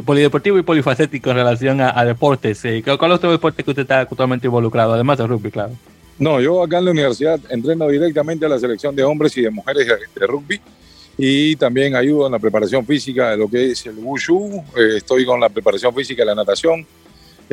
polideportivo 0.06 0.58
y 0.58 0.64
polifacético 0.64 1.30
en 1.32 1.36
relación 1.36 1.82
a, 1.82 2.04
deportes. 2.06 2.62
¿Cuál 2.62 3.12
es 3.12 3.18
otro 3.18 3.32
deporte 3.32 3.64
que 3.64 3.72
usted 3.72 3.84
está 3.84 4.02
actualmente 4.02 4.48
involucrado, 4.48 4.94
además 4.94 5.18
de 5.18 5.28
rugby, 5.28 5.52
claro? 5.52 5.74
No, 6.22 6.40
yo 6.40 6.62
acá 6.62 6.78
en 6.78 6.86
la 6.86 6.92
universidad 6.92 7.40
entreno 7.50 7.88
directamente 7.88 8.46
a 8.46 8.50
la 8.50 8.60
selección 8.60 8.96
de 8.96 9.04
hombres 9.04 9.36
y 9.38 9.42
de 9.42 9.50
mujeres 9.50 9.88
de, 9.88 10.28
rugby 10.28 10.62
y 11.18 11.56
también 11.56 11.96
ayudo 11.96 12.28
en 12.28 12.34
la 12.34 12.38
preparación 12.38 12.86
física 12.86 13.32
de 13.32 13.38
lo 13.38 13.50
que 13.50 13.72
es 13.72 13.88
el 13.88 13.96
wushu, 13.98 14.64
eh, 14.78 14.98
estoy 14.98 15.26
con 15.26 15.40
la 15.40 15.50
preparación 15.50 15.96
física 15.96 16.22
de 16.22 16.28
la 16.28 16.36
natación, 16.36 16.86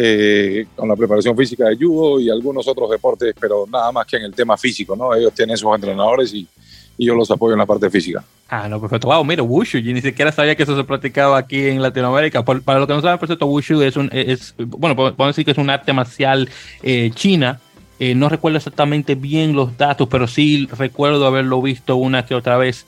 eh, 0.00 0.66
con 0.76 0.88
la 0.88 0.94
preparación 0.94 1.36
física 1.36 1.64
de 1.68 1.76
judo 1.76 2.20
y 2.20 2.30
algunos 2.30 2.68
otros 2.68 2.88
deportes, 2.88 3.34
pero 3.40 3.66
nada 3.68 3.90
más 3.90 4.06
que 4.06 4.16
en 4.16 4.22
el 4.22 4.34
tema 4.34 4.56
físico, 4.56 4.94
¿no? 4.94 5.12
Ellos 5.12 5.32
tienen 5.34 5.56
sus 5.56 5.74
entrenadores 5.74 6.32
y, 6.32 6.46
y 6.96 7.06
yo 7.06 7.14
los 7.14 7.28
apoyo 7.32 7.54
en 7.54 7.58
la 7.58 7.66
parte 7.66 7.90
física. 7.90 8.24
Ah, 8.48 8.68
no, 8.68 8.80
perfecto. 8.80 9.08
Wow, 9.08 9.24
mira, 9.24 9.42
Wushu, 9.42 9.78
yo 9.78 9.92
ni 9.92 10.00
siquiera 10.00 10.30
sabía 10.30 10.54
que 10.54 10.62
eso 10.62 10.76
se 10.76 10.84
practicaba 10.84 11.36
aquí 11.36 11.66
en 11.66 11.82
Latinoamérica. 11.82 12.44
para 12.44 12.78
lo 12.78 12.86
que 12.86 12.92
no 12.92 13.00
saben, 13.00 13.18
por 13.18 13.26
cierto, 13.26 13.46
Wushu 13.46 13.82
es 13.82 13.96
un, 13.96 14.08
es, 14.12 14.54
bueno, 14.56 14.94
podemos 14.94 15.28
decir 15.28 15.44
que 15.44 15.50
es 15.50 15.58
un 15.58 15.68
arte 15.68 15.92
marcial 15.92 16.48
eh, 16.82 17.10
china 17.14 17.60
eh, 18.00 18.14
no 18.14 18.28
recuerdo 18.28 18.58
exactamente 18.58 19.16
bien 19.16 19.54
los 19.54 19.76
datos, 19.76 20.08
pero 20.08 20.28
sí 20.28 20.68
recuerdo 20.78 21.26
haberlo 21.26 21.60
visto 21.60 21.96
una 21.96 22.24
que 22.24 22.34
otra 22.34 22.56
vez. 22.56 22.86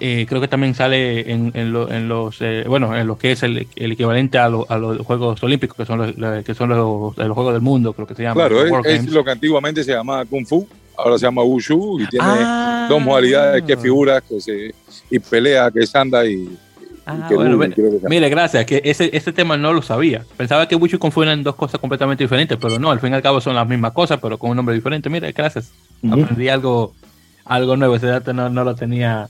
Eh, 0.00 0.26
creo 0.28 0.40
que 0.40 0.48
también 0.48 0.74
sale 0.74 1.30
en, 1.30 1.52
en, 1.54 1.72
los, 1.72 2.40
eh, 2.40 2.64
bueno, 2.66 2.96
en 2.96 3.06
lo 3.06 3.18
que 3.18 3.32
es 3.32 3.42
el, 3.42 3.68
equivalente 3.76 4.38
a, 4.38 4.46
a, 4.46 4.48
los 4.48 4.98
Juegos 5.06 5.42
Olímpicos, 5.42 5.76
que 5.76 5.84
son 5.84 5.98
los, 5.98 6.44
que 6.44 6.54
son 6.54 6.70
los, 6.70 7.14
Juegos 7.14 7.52
del 7.52 7.62
Mundo, 7.62 7.92
creo 7.92 8.06
que 8.06 8.14
se 8.14 8.22
llama. 8.22 8.48
Claro, 8.48 8.84
es, 8.84 9.06
lo 9.10 9.22
que 9.22 9.30
antiguamente 9.30 9.84
se 9.84 9.92
llamaba 9.92 10.24
Kung 10.24 10.46
Fu, 10.46 10.66
ahora 10.96 11.18
se 11.18 11.26
llama 11.26 11.42
Wushu 11.42 12.00
y 12.00 12.06
tiene 12.06 12.24
ah. 12.26 12.86
dos 12.88 13.02
modalidades 13.02 13.62
que 13.62 13.76
figuras 13.76 14.22
que 14.22 14.40
se, 14.40 14.74
y 15.10 15.18
pelea, 15.18 15.70
que 15.70 15.80
es 15.80 15.94
anda 15.94 16.24
y, 16.24 16.48
Ah, 17.06 17.28
mire, 18.08 18.28
gracias, 18.28 18.64
que 18.66 18.82
ese, 18.84 19.10
ese 19.12 19.32
tema 19.32 19.56
no 19.56 19.72
lo 19.72 19.82
sabía. 19.82 20.24
Pensaba 20.36 20.68
que 20.68 20.76
Wushu 20.76 20.96
y 20.96 20.98
Kung 20.98 21.10
Fu 21.10 21.22
eran 21.22 21.42
dos 21.42 21.56
cosas 21.56 21.80
completamente 21.80 22.22
diferentes, 22.22 22.56
pero 22.60 22.78
no, 22.78 22.90
al 22.90 23.00
fin 23.00 23.12
y 23.12 23.14
al 23.16 23.22
cabo 23.22 23.40
son 23.40 23.56
las 23.56 23.66
mismas 23.66 23.92
cosas, 23.92 24.20
pero 24.22 24.38
con 24.38 24.50
un 24.50 24.56
nombre 24.56 24.74
diferente. 24.74 25.10
Mire, 25.10 25.32
gracias. 25.32 25.72
Aprendí 26.08 26.48
algo, 26.48 26.94
algo 27.44 27.76
nuevo, 27.76 27.96
ese 27.96 28.06
dato 28.06 28.32
no, 28.32 28.48
no 28.48 28.64
lo 28.64 28.74
tenía, 28.74 29.28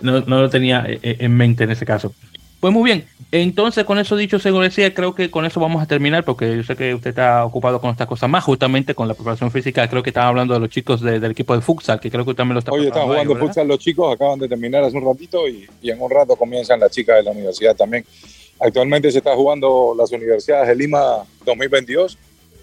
no, 0.00 0.20
no 0.20 0.42
lo 0.42 0.50
tenía 0.50 0.84
eh, 0.86 0.98
eh, 1.02 1.16
en 1.20 1.36
mente 1.36 1.64
en 1.64 1.70
ese 1.70 1.86
caso. 1.86 2.12
Pues 2.60 2.72
muy 2.72 2.82
bien, 2.90 3.04
entonces 3.30 3.84
con 3.84 3.98
eso 3.98 4.16
dicho, 4.16 4.40
según 4.40 4.62
decía, 4.62 4.92
creo 4.92 5.14
que 5.14 5.30
con 5.30 5.44
eso 5.44 5.60
vamos 5.60 5.80
a 5.80 5.86
terminar, 5.86 6.24
porque 6.24 6.56
yo 6.56 6.64
sé 6.64 6.74
que 6.74 6.92
usted 6.92 7.10
está 7.10 7.44
ocupado 7.44 7.80
con 7.80 7.90
estas 7.90 8.08
cosas 8.08 8.28
más, 8.28 8.42
justamente 8.42 8.96
con 8.96 9.06
la 9.06 9.14
preparación 9.14 9.52
física, 9.52 9.88
creo 9.88 10.02
que 10.02 10.10
estaba 10.10 10.26
hablando 10.26 10.54
de 10.54 10.60
los 10.60 10.68
chicos 10.68 11.00
del 11.00 11.24
equipo 11.24 11.54
de 11.54 11.60
futsal, 11.60 12.00
que 12.00 12.10
creo 12.10 12.24
que 12.24 12.34
también 12.34 12.54
lo 12.54 12.58
está 12.58 12.72
Hoy 12.72 12.86
están 12.86 13.06
jugando 13.06 13.36
futsal 13.36 13.68
los 13.68 13.78
chicos, 13.78 14.12
acaban 14.12 14.40
de 14.40 14.48
terminar 14.48 14.82
hace 14.82 14.96
un 14.96 15.04
ratito 15.04 15.46
y, 15.46 15.68
en 15.84 16.00
un 16.00 16.10
rato 16.10 16.34
comienzan 16.34 16.80
las 16.80 16.90
chicas 16.90 17.18
de 17.18 17.22
la 17.22 17.30
universidad 17.30 17.76
también. 17.76 18.04
Actualmente 18.58 19.12
se 19.12 19.18
está 19.18 19.36
jugando 19.36 19.94
las 19.96 20.10
universidades 20.10 20.66
de 20.66 20.74
Lima 20.74 21.22
2022, 21.44 22.18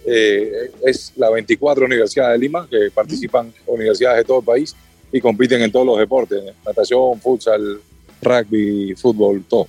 eh, 0.08 0.72
es 0.86 1.14
la 1.16 1.30
24 1.30 1.86
Universidad 1.86 2.32
de 2.34 2.38
Lima, 2.38 2.68
que 2.70 2.92
participan 2.94 3.54
universidades 3.66 4.18
de 4.18 4.24
todo 4.26 4.40
el 4.40 4.46
país 4.46 4.76
y 5.16 5.22
compiten 5.22 5.62
en 5.62 5.72
todos 5.72 5.86
los 5.86 5.98
deportes, 5.98 6.44
natación, 6.66 7.22
futsal, 7.22 7.80
rugby, 8.22 8.94
fútbol, 8.96 9.46
todo. 9.48 9.66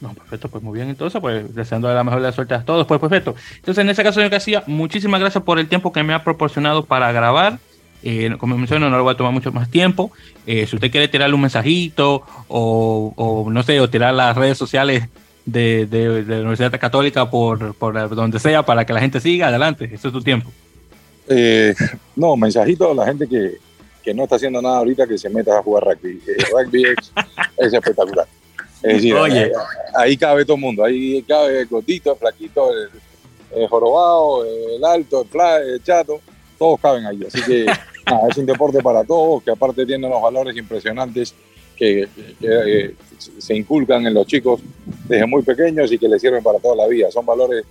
No, 0.00 0.14
perfecto, 0.14 0.48
pues 0.48 0.62
muy 0.62 0.76
bien. 0.76 0.88
Entonces, 0.88 1.20
pues 1.20 1.52
deseando 1.52 1.92
la 1.92 2.04
mejor 2.04 2.20
de 2.20 2.28
las 2.28 2.36
suertes 2.36 2.60
a 2.60 2.64
todos, 2.64 2.86
pues 2.86 3.00
perfecto. 3.00 3.34
Entonces, 3.56 3.82
en 3.82 3.90
ese 3.90 4.04
caso, 4.04 4.20
señor 4.20 4.30
Casilla, 4.30 4.62
muchísimas 4.68 5.18
gracias 5.18 5.42
por 5.42 5.58
el 5.58 5.66
tiempo 5.66 5.92
que 5.92 6.04
me 6.04 6.14
ha 6.14 6.22
proporcionado 6.22 6.84
para 6.84 7.10
grabar. 7.10 7.58
Eh, 8.04 8.36
como 8.38 8.56
mencioné, 8.56 8.88
no 8.88 8.96
lo 8.96 9.02
voy 9.02 9.14
a 9.14 9.16
tomar 9.16 9.32
mucho 9.32 9.50
más 9.50 9.68
tiempo. 9.68 10.12
Eh, 10.46 10.64
si 10.68 10.76
usted 10.76 10.92
quiere 10.92 11.08
tirarle 11.08 11.34
un 11.34 11.40
mensajito 11.40 12.22
o, 12.46 13.48
no 13.50 13.62
sé, 13.64 13.80
o 13.80 13.90
tirar 13.90 14.14
las 14.14 14.36
redes 14.36 14.56
sociales 14.56 15.08
de, 15.44 15.88
la 16.24 16.36
Universidad 16.36 16.78
Católica 16.78 17.28
por, 17.30 17.74
por, 17.74 18.14
donde 18.14 18.38
sea 18.38 18.64
para 18.64 18.86
que 18.86 18.92
la 18.92 19.00
gente 19.00 19.18
siga, 19.18 19.48
adelante, 19.48 19.90
eso 19.92 20.06
es 20.06 20.14
tu 20.14 20.22
tiempo. 20.22 20.52
Eh, 21.26 21.74
no, 22.14 22.36
mensajito 22.36 22.92
a 22.92 22.94
la 22.94 23.06
gente 23.06 23.26
que, 23.26 23.63
que, 24.04 24.14
no 24.14 24.24
está 24.24 24.36
haciendo 24.36 24.60
nada 24.60 24.78
ahorita 24.78 25.06
que 25.06 25.18
se 25.18 25.30
meta 25.30 25.58
a 25.58 25.62
jugar 25.62 25.84
rugby. 25.84 26.20
rugby 26.52 26.84
es 27.56 27.72
espectacular. 27.72 28.26
Es 28.82 28.96
decir, 28.96 29.16
ahí, 29.94 30.16
cabe 30.18 30.44
todo 30.44 30.56
el 30.56 30.60
mundo, 30.60 30.84
ahí 30.84 31.22
cabe 31.22 31.60
el 31.60 31.66
gordito, 31.66 32.12
el 32.12 32.18
flaquito, 32.18 32.70
el, 33.54 33.66
jorobado, 33.68 34.44
el 34.44 34.84
alto, 34.84 35.22
el, 35.22 35.28
fla, 35.28 35.56
el 35.56 35.82
chato, 35.82 36.20
todos 36.58 36.78
caben 36.80 37.06
ahí. 37.06 37.20
Así 37.26 37.40
que 37.42 37.64
es 38.30 38.36
un 38.36 38.44
deporte 38.44 38.82
para 38.82 39.02
todos, 39.02 39.42
que 39.42 39.50
aparte 39.50 39.86
tiene 39.86 40.06
unos 40.06 40.20
valores 40.20 40.54
impresionantes 40.54 41.34
que, 41.74 42.06
eh, 42.42 42.94
se 43.38 43.56
inculcan 43.56 44.06
en 44.06 44.12
los 44.12 44.26
chicos 44.26 44.60
desde 45.08 45.26
muy 45.26 45.42
pequeños 45.42 45.90
y 45.90 45.98
que 45.98 46.08
les 46.08 46.20
sirven 46.20 46.42
para 46.42 46.58
toda 46.58 46.76
la 46.76 46.86
vida. 46.86 47.10
Son 47.10 47.24
valores 47.24 47.64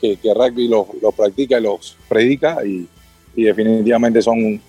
que, 0.00 0.16
que 0.16 0.32
rugby 0.32 0.66
los, 0.66 0.86
practica 1.14 1.58
y 1.58 1.62
los 1.62 1.96
predica 2.08 2.64
y, 2.64 2.88
definitivamente 3.42 4.22
son, 4.22 4.38
eh, 4.38 4.60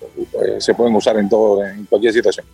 se 0.58 0.74
pueden 0.74 0.94
usar 0.94 1.16
en, 1.18 1.28
todo, 1.28 1.64
en 1.64 1.84
cualquier 1.84 2.12
situación. 2.12 2.44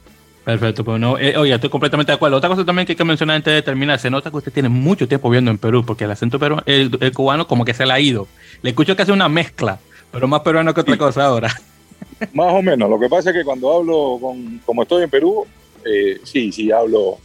Perfecto, 0.45 0.85
pues 0.85 1.01
no, 1.01 1.19
eh, 1.19 1.37
oye, 1.37 1.55
estoy 1.55 1.71
completamente 1.71 2.11
de 2.11 2.17
acuerdo. 2.17 2.37
Otra 2.37 2.49
cosa 2.49 2.65
también 2.65 2.85
que 2.85 2.93
hay 2.93 2.97
que 2.97 3.05
mencionar 3.05 3.37
antes 3.37 3.55
de 3.55 3.63
terminar, 3.63 3.99
se 4.01 4.11
nota 4.11 4.31
que 4.31 4.37
usted 4.37 4.53
tiene 4.53 4.69
mucho 4.69 5.07
tiempo 5.07 5.31
viviendo 5.31 5.53
en 5.53 5.59
Perú, 5.59 5.85
porque 5.87 6.05
el 6.05 6.11
acento 6.11 6.39
peruano, 6.39 6.63
el, 6.67 7.13
cubano 7.13 7.47
como 7.47 7.65
que 7.65 7.75
se 7.75 7.87
le 7.87 7.93
ha 7.93 8.01
ido. 8.01 8.27
Le 8.61 8.71
escucho 8.71 8.97
que 8.97 9.03
hace 9.03 9.13
una 9.13 9.29
mezcla, 9.29 9.79
pero 10.11 10.27
más 10.27 10.41
peruano 10.41 10.75
que 10.75 10.81
otra 10.81 10.99
cosa 10.99 11.27
ahora. 11.27 11.49
Más 12.33 12.53
o 12.53 12.63
menos. 12.63 12.89
Lo 12.89 13.01
que 13.01 13.09
pasa 13.09 13.31
es 13.31 13.37
que 13.37 13.45
cuando 13.45 13.73
hablo, 13.73 14.19
con, 14.21 14.61
como 14.65 14.83
estoy 14.83 15.05
en 15.05 15.11
Perú, 15.11 15.45
eh, 15.85 16.21
sí, 16.23 16.53
sí 16.53 16.71
hablo, 16.71 17.19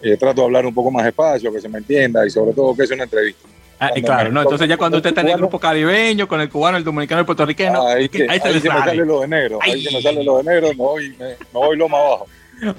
eh, 0.00 0.16
trato 0.16 0.40
de 0.40 0.46
hablar 0.46 0.66
un 0.66 0.74
poco 0.74 0.90
más 0.90 1.04
despacio, 1.04 1.52
que 1.52 1.60
se 1.60 1.68
me 1.68 1.78
entienda 1.78 2.26
y 2.26 2.30
sobre 2.30 2.52
todo 2.52 2.74
que 2.74 2.82
es 2.82 2.90
una 2.90 3.04
entrevista. 3.04 3.48
Ah, 3.80 3.90
claro, 4.04 4.32
no, 4.32 4.42
entonces 4.42 4.68
ya 4.68 4.76
cuando 4.76 4.96
usted 4.96 5.10
está 5.10 5.20
en 5.20 5.28
el 5.28 5.36
grupo 5.36 5.58
caribeño, 5.58 6.26
con 6.26 6.40
el 6.40 6.48
cubano, 6.48 6.76
el 6.76 6.84
dominicano, 6.84 7.20
el 7.20 7.26
puertorriqueño, 7.26 7.86
ahí, 7.86 8.08
que, 8.08 8.26
ahí, 8.28 8.40
se, 8.40 8.48
ahí 8.48 8.54
me 8.54 8.60
sale 8.60 9.04
lo 9.04 9.20
de 9.20 9.28
negro, 9.28 9.58
ahí 9.62 9.82
se 9.82 9.94
me 9.94 10.02
sale 10.02 10.24
lo 10.24 10.38
de 10.38 10.44
negro, 10.44 10.68
me 10.68 10.74
voy, 10.74 11.16
me, 11.18 11.36
voy 11.52 11.76
lo 11.76 11.88
más 11.88 12.00
abajo. 12.00 12.26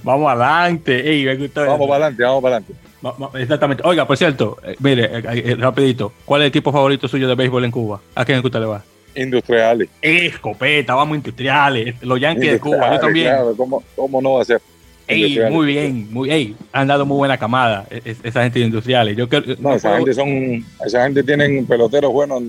Vamos 0.04 0.30
adelante, 0.30 1.10
Ey, 1.10 1.24
me 1.24 1.36
gustó 1.38 1.66
vamos 1.66 1.88
para 1.88 2.08
adelante, 2.08 2.24
vamos 2.24 2.44
para 2.44 2.56
adelante. 2.58 2.90
Exactamente. 3.36 3.84
Oiga, 3.86 4.06
por 4.06 4.18
cierto, 4.18 4.58
eh, 4.64 4.76
mire, 4.80 5.06
eh, 5.06 5.24
eh, 5.24 5.56
rapidito, 5.56 6.12
¿cuál 6.26 6.42
es 6.42 6.46
el 6.46 6.50
equipo 6.50 6.72
favorito 6.72 7.08
suyo 7.08 7.28
de 7.28 7.36
béisbol 7.36 7.64
en 7.64 7.72
Cuba? 7.72 8.02
¿A 8.16 8.26
quién 8.26 8.44
usted 8.44 8.60
le 8.60 8.66
va? 8.66 8.84
Industriales. 9.16 9.90
Escopeta, 10.02 10.96
vamos 10.96 11.16
industriales. 11.16 11.96
Los 12.02 12.20
Yankees 12.20 12.54
de 12.54 12.60
Cuba, 12.60 12.94
yo 12.94 13.00
también. 13.00 13.28
Claro, 13.28 13.54
¿cómo, 13.56 13.84
¿cómo, 13.96 14.22
no 14.22 14.34
va 14.34 14.42
a 14.42 14.46
ser? 14.46 14.62
Ey, 15.10 15.40
muy 15.50 15.66
bien, 15.66 16.08
muy, 16.12 16.30
ey, 16.30 16.56
han 16.72 16.88
dado 16.88 17.04
muy 17.04 17.18
buena 17.18 17.36
camada 17.36 17.88
esa 17.90 18.44
gente 18.44 18.60
de 18.60 18.66
industriales. 18.66 19.18
Yo 19.18 19.28
no, 19.58 19.74
esa 19.74 19.98
gente 19.98 20.14
son, 20.14 20.64
esa 20.86 21.04
gente 21.04 21.24
tienen 21.24 21.66
peloteros 21.66 22.14
buenos 22.14 22.44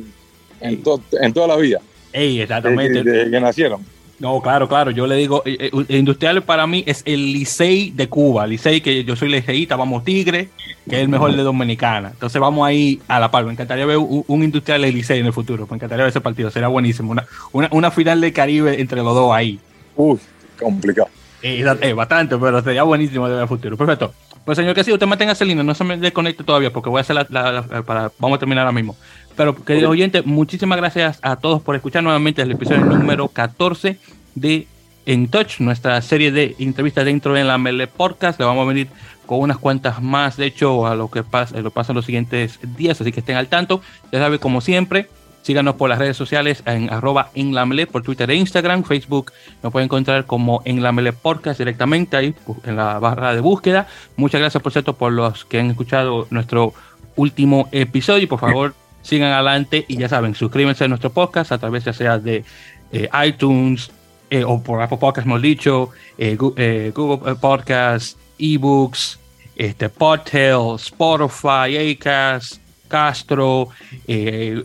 en, 0.60 0.82
en, 1.22 1.32
toda 1.32 1.48
la 1.48 1.56
vida. 1.56 1.80
Ey, 2.12 2.42
exactamente. 2.42 3.02
Desde, 3.02 3.30
que 3.30 3.40
nacieron. 3.40 3.80
No, 4.18 4.42
claro, 4.42 4.68
claro. 4.68 4.90
Yo 4.90 5.06
le 5.06 5.16
digo, 5.16 5.42
eh, 5.46 5.70
eh 5.72 5.96
Industriales 5.96 6.44
para 6.44 6.66
mí 6.66 6.84
es 6.86 7.02
el 7.06 7.32
Licey 7.32 7.92
de 7.92 8.10
Cuba. 8.10 8.46
Licey, 8.46 8.82
que 8.82 9.04
yo 9.04 9.16
soy 9.16 9.30
liceísta, 9.30 9.76
vamos 9.76 10.04
Tigre, 10.04 10.50
que 10.86 10.96
es 10.96 11.02
el 11.02 11.08
mejor 11.08 11.34
de 11.34 11.42
Dominicana. 11.42 12.10
Entonces 12.10 12.38
vamos 12.38 12.68
ahí 12.68 13.00
a 13.08 13.18
la 13.18 13.30
par. 13.30 13.46
Me 13.46 13.52
encantaría 13.52 13.86
ver 13.86 13.96
un, 13.96 14.44
Industrial 14.44 14.82
de 14.82 14.92
Licey 14.92 15.20
en 15.20 15.26
el 15.26 15.32
futuro. 15.32 15.66
Me 15.70 15.76
encantaría 15.76 16.04
ver 16.04 16.10
ese 16.10 16.20
partido. 16.20 16.50
Sería 16.50 16.68
buenísimo. 16.68 17.10
Una, 17.10 17.24
una, 17.52 17.70
una 17.72 17.90
final 17.90 18.20
de 18.20 18.34
Caribe 18.34 18.78
entre 18.78 19.02
los 19.02 19.14
dos 19.14 19.32
ahí. 19.32 19.58
Uy, 19.96 20.18
complicado. 20.58 21.08
Eh, 21.42 21.92
bastante, 21.92 22.36
pero 22.36 22.62
sería 22.62 22.82
buenísimo 22.82 23.28
de 23.28 23.34
ver 23.34 23.42
el 23.42 23.48
futuro. 23.48 23.76
Perfecto. 23.76 24.12
Pues 24.44 24.56
señor 24.56 24.74
que 24.74 24.84
sí, 24.84 24.92
usted 24.92 25.06
mantenga 25.06 25.32
ese 25.32 25.44
línea, 25.44 25.62
no 25.62 25.74
se 25.74 25.84
me 25.84 25.96
desconecte 25.96 26.44
todavía 26.44 26.72
porque 26.72 26.88
voy 26.88 26.98
a 26.98 27.00
hacer 27.02 27.14
la, 27.14 27.62
para, 27.84 28.10
vamos 28.18 28.36
a 28.36 28.38
terminar 28.38 28.66
ahora 28.66 28.72
mismo. 28.72 28.96
Pero 29.36 29.54
queridos 29.54 29.90
oyentes, 29.90 30.24
muchísimas 30.24 30.78
gracias 30.78 31.18
a 31.22 31.36
todos 31.36 31.62
por 31.62 31.76
escuchar 31.76 32.02
nuevamente 32.02 32.42
el 32.42 32.50
episodio 32.50 32.84
número 32.84 33.28
14 33.28 33.98
de 34.34 34.66
En 35.06 35.28
Touch, 35.28 35.60
nuestra 35.60 36.00
serie 36.02 36.32
de 36.32 36.56
entrevistas 36.58 37.04
dentro 37.04 37.34
de 37.34 37.44
la 37.44 37.58
Mele 37.58 37.86
Podcast. 37.86 38.38
Le 38.40 38.46
vamos 38.46 38.64
a 38.64 38.68
venir 38.68 38.88
con 39.26 39.40
unas 39.40 39.58
cuantas 39.58 40.02
más, 40.02 40.36
de 40.36 40.46
hecho, 40.46 40.86
a 40.86 40.94
lo 40.94 41.10
que 41.10 41.22
pasa, 41.22 41.60
lo 41.60 41.70
pasa 41.70 41.92
en 41.92 41.96
los 41.96 42.06
siguientes 42.06 42.58
días, 42.76 43.00
así 43.00 43.12
que 43.12 43.20
estén 43.20 43.36
al 43.36 43.48
tanto. 43.48 43.82
Ya 44.10 44.18
saben, 44.18 44.38
como 44.38 44.60
siempre, 44.60 45.08
Síganos 45.42 45.76
por 45.76 45.88
las 45.88 45.98
redes 45.98 46.16
sociales 46.16 46.62
en 46.66 46.92
arroba 46.92 47.30
en 47.34 47.54
la 47.54 47.66
por 47.90 48.02
Twitter 48.02 48.30
e 48.30 48.34
Instagram, 48.34 48.84
Facebook. 48.84 49.32
Nos 49.62 49.72
pueden 49.72 49.86
encontrar 49.86 50.26
como 50.26 50.60
en 50.64 50.82
la 50.82 50.92
podcast 51.12 51.58
directamente 51.58 52.16
ahí 52.16 52.34
en 52.64 52.76
la 52.76 52.98
barra 52.98 53.34
de 53.34 53.40
búsqueda. 53.40 53.86
Muchas 54.16 54.40
gracias 54.40 54.62
por 54.62 54.72
cierto 54.72 54.94
por 54.94 55.12
los 55.12 55.44
que 55.46 55.58
han 55.58 55.70
escuchado 55.70 56.26
nuestro 56.30 56.74
último 57.16 57.68
episodio. 57.72 58.28
Por 58.28 58.38
favor, 58.38 58.74
sigan 59.02 59.32
adelante 59.32 59.86
y 59.88 59.96
ya 59.96 60.08
saben, 60.08 60.34
suscríbanse 60.34 60.84
a 60.84 60.88
nuestro 60.88 61.10
podcast 61.10 61.52
a 61.52 61.58
través 61.58 61.84
ya 61.84 61.92
sea 61.92 62.18
de 62.18 62.44
eh, 62.92 63.08
iTunes 63.26 63.90
eh, 64.28 64.44
o 64.44 64.62
por 64.62 64.80
Apple 64.80 64.98
Podcast, 64.98 65.26
hemos 65.26 65.42
dicho, 65.42 65.90
eh, 66.18 66.36
Google 66.36 67.34
Podcasts, 67.36 68.16
eBooks, 68.38 69.18
este, 69.56 69.88
Podtail, 69.88 70.76
Spotify, 70.76 71.92
Acast 71.92 72.59
Castro, 72.90 73.68
eh, 74.06 74.62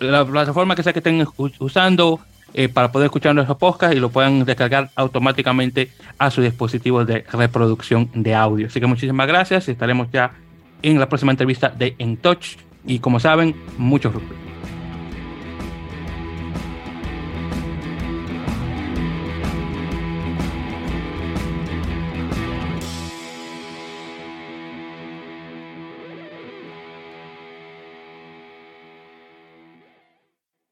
la 0.00 0.24
plataforma 0.24 0.74
que 0.74 0.82
sea 0.82 0.94
que 0.94 1.00
estén 1.00 1.26
usando 1.58 2.20
eh, 2.54 2.68
para 2.68 2.92
poder 2.92 3.06
escuchar 3.06 3.34
nuestros 3.34 3.58
podcasts 3.58 3.96
y 3.96 4.00
lo 4.00 4.10
puedan 4.10 4.44
descargar 4.44 4.88
automáticamente 4.94 5.90
a 6.18 6.30
sus 6.30 6.44
dispositivos 6.44 7.04
de 7.04 7.24
reproducción 7.32 8.08
de 8.14 8.34
audio. 8.34 8.68
Así 8.68 8.78
que 8.78 8.86
muchísimas 8.86 9.26
gracias 9.26 9.66
y 9.66 9.72
estaremos 9.72 10.08
ya 10.12 10.30
en 10.80 11.00
la 11.00 11.08
próxima 11.08 11.32
entrevista 11.32 11.68
de 11.68 11.96
En 11.98 12.16
Touch 12.16 12.56
y 12.86 13.00
como 13.00 13.18
saben, 13.18 13.56
muchos 13.76 14.12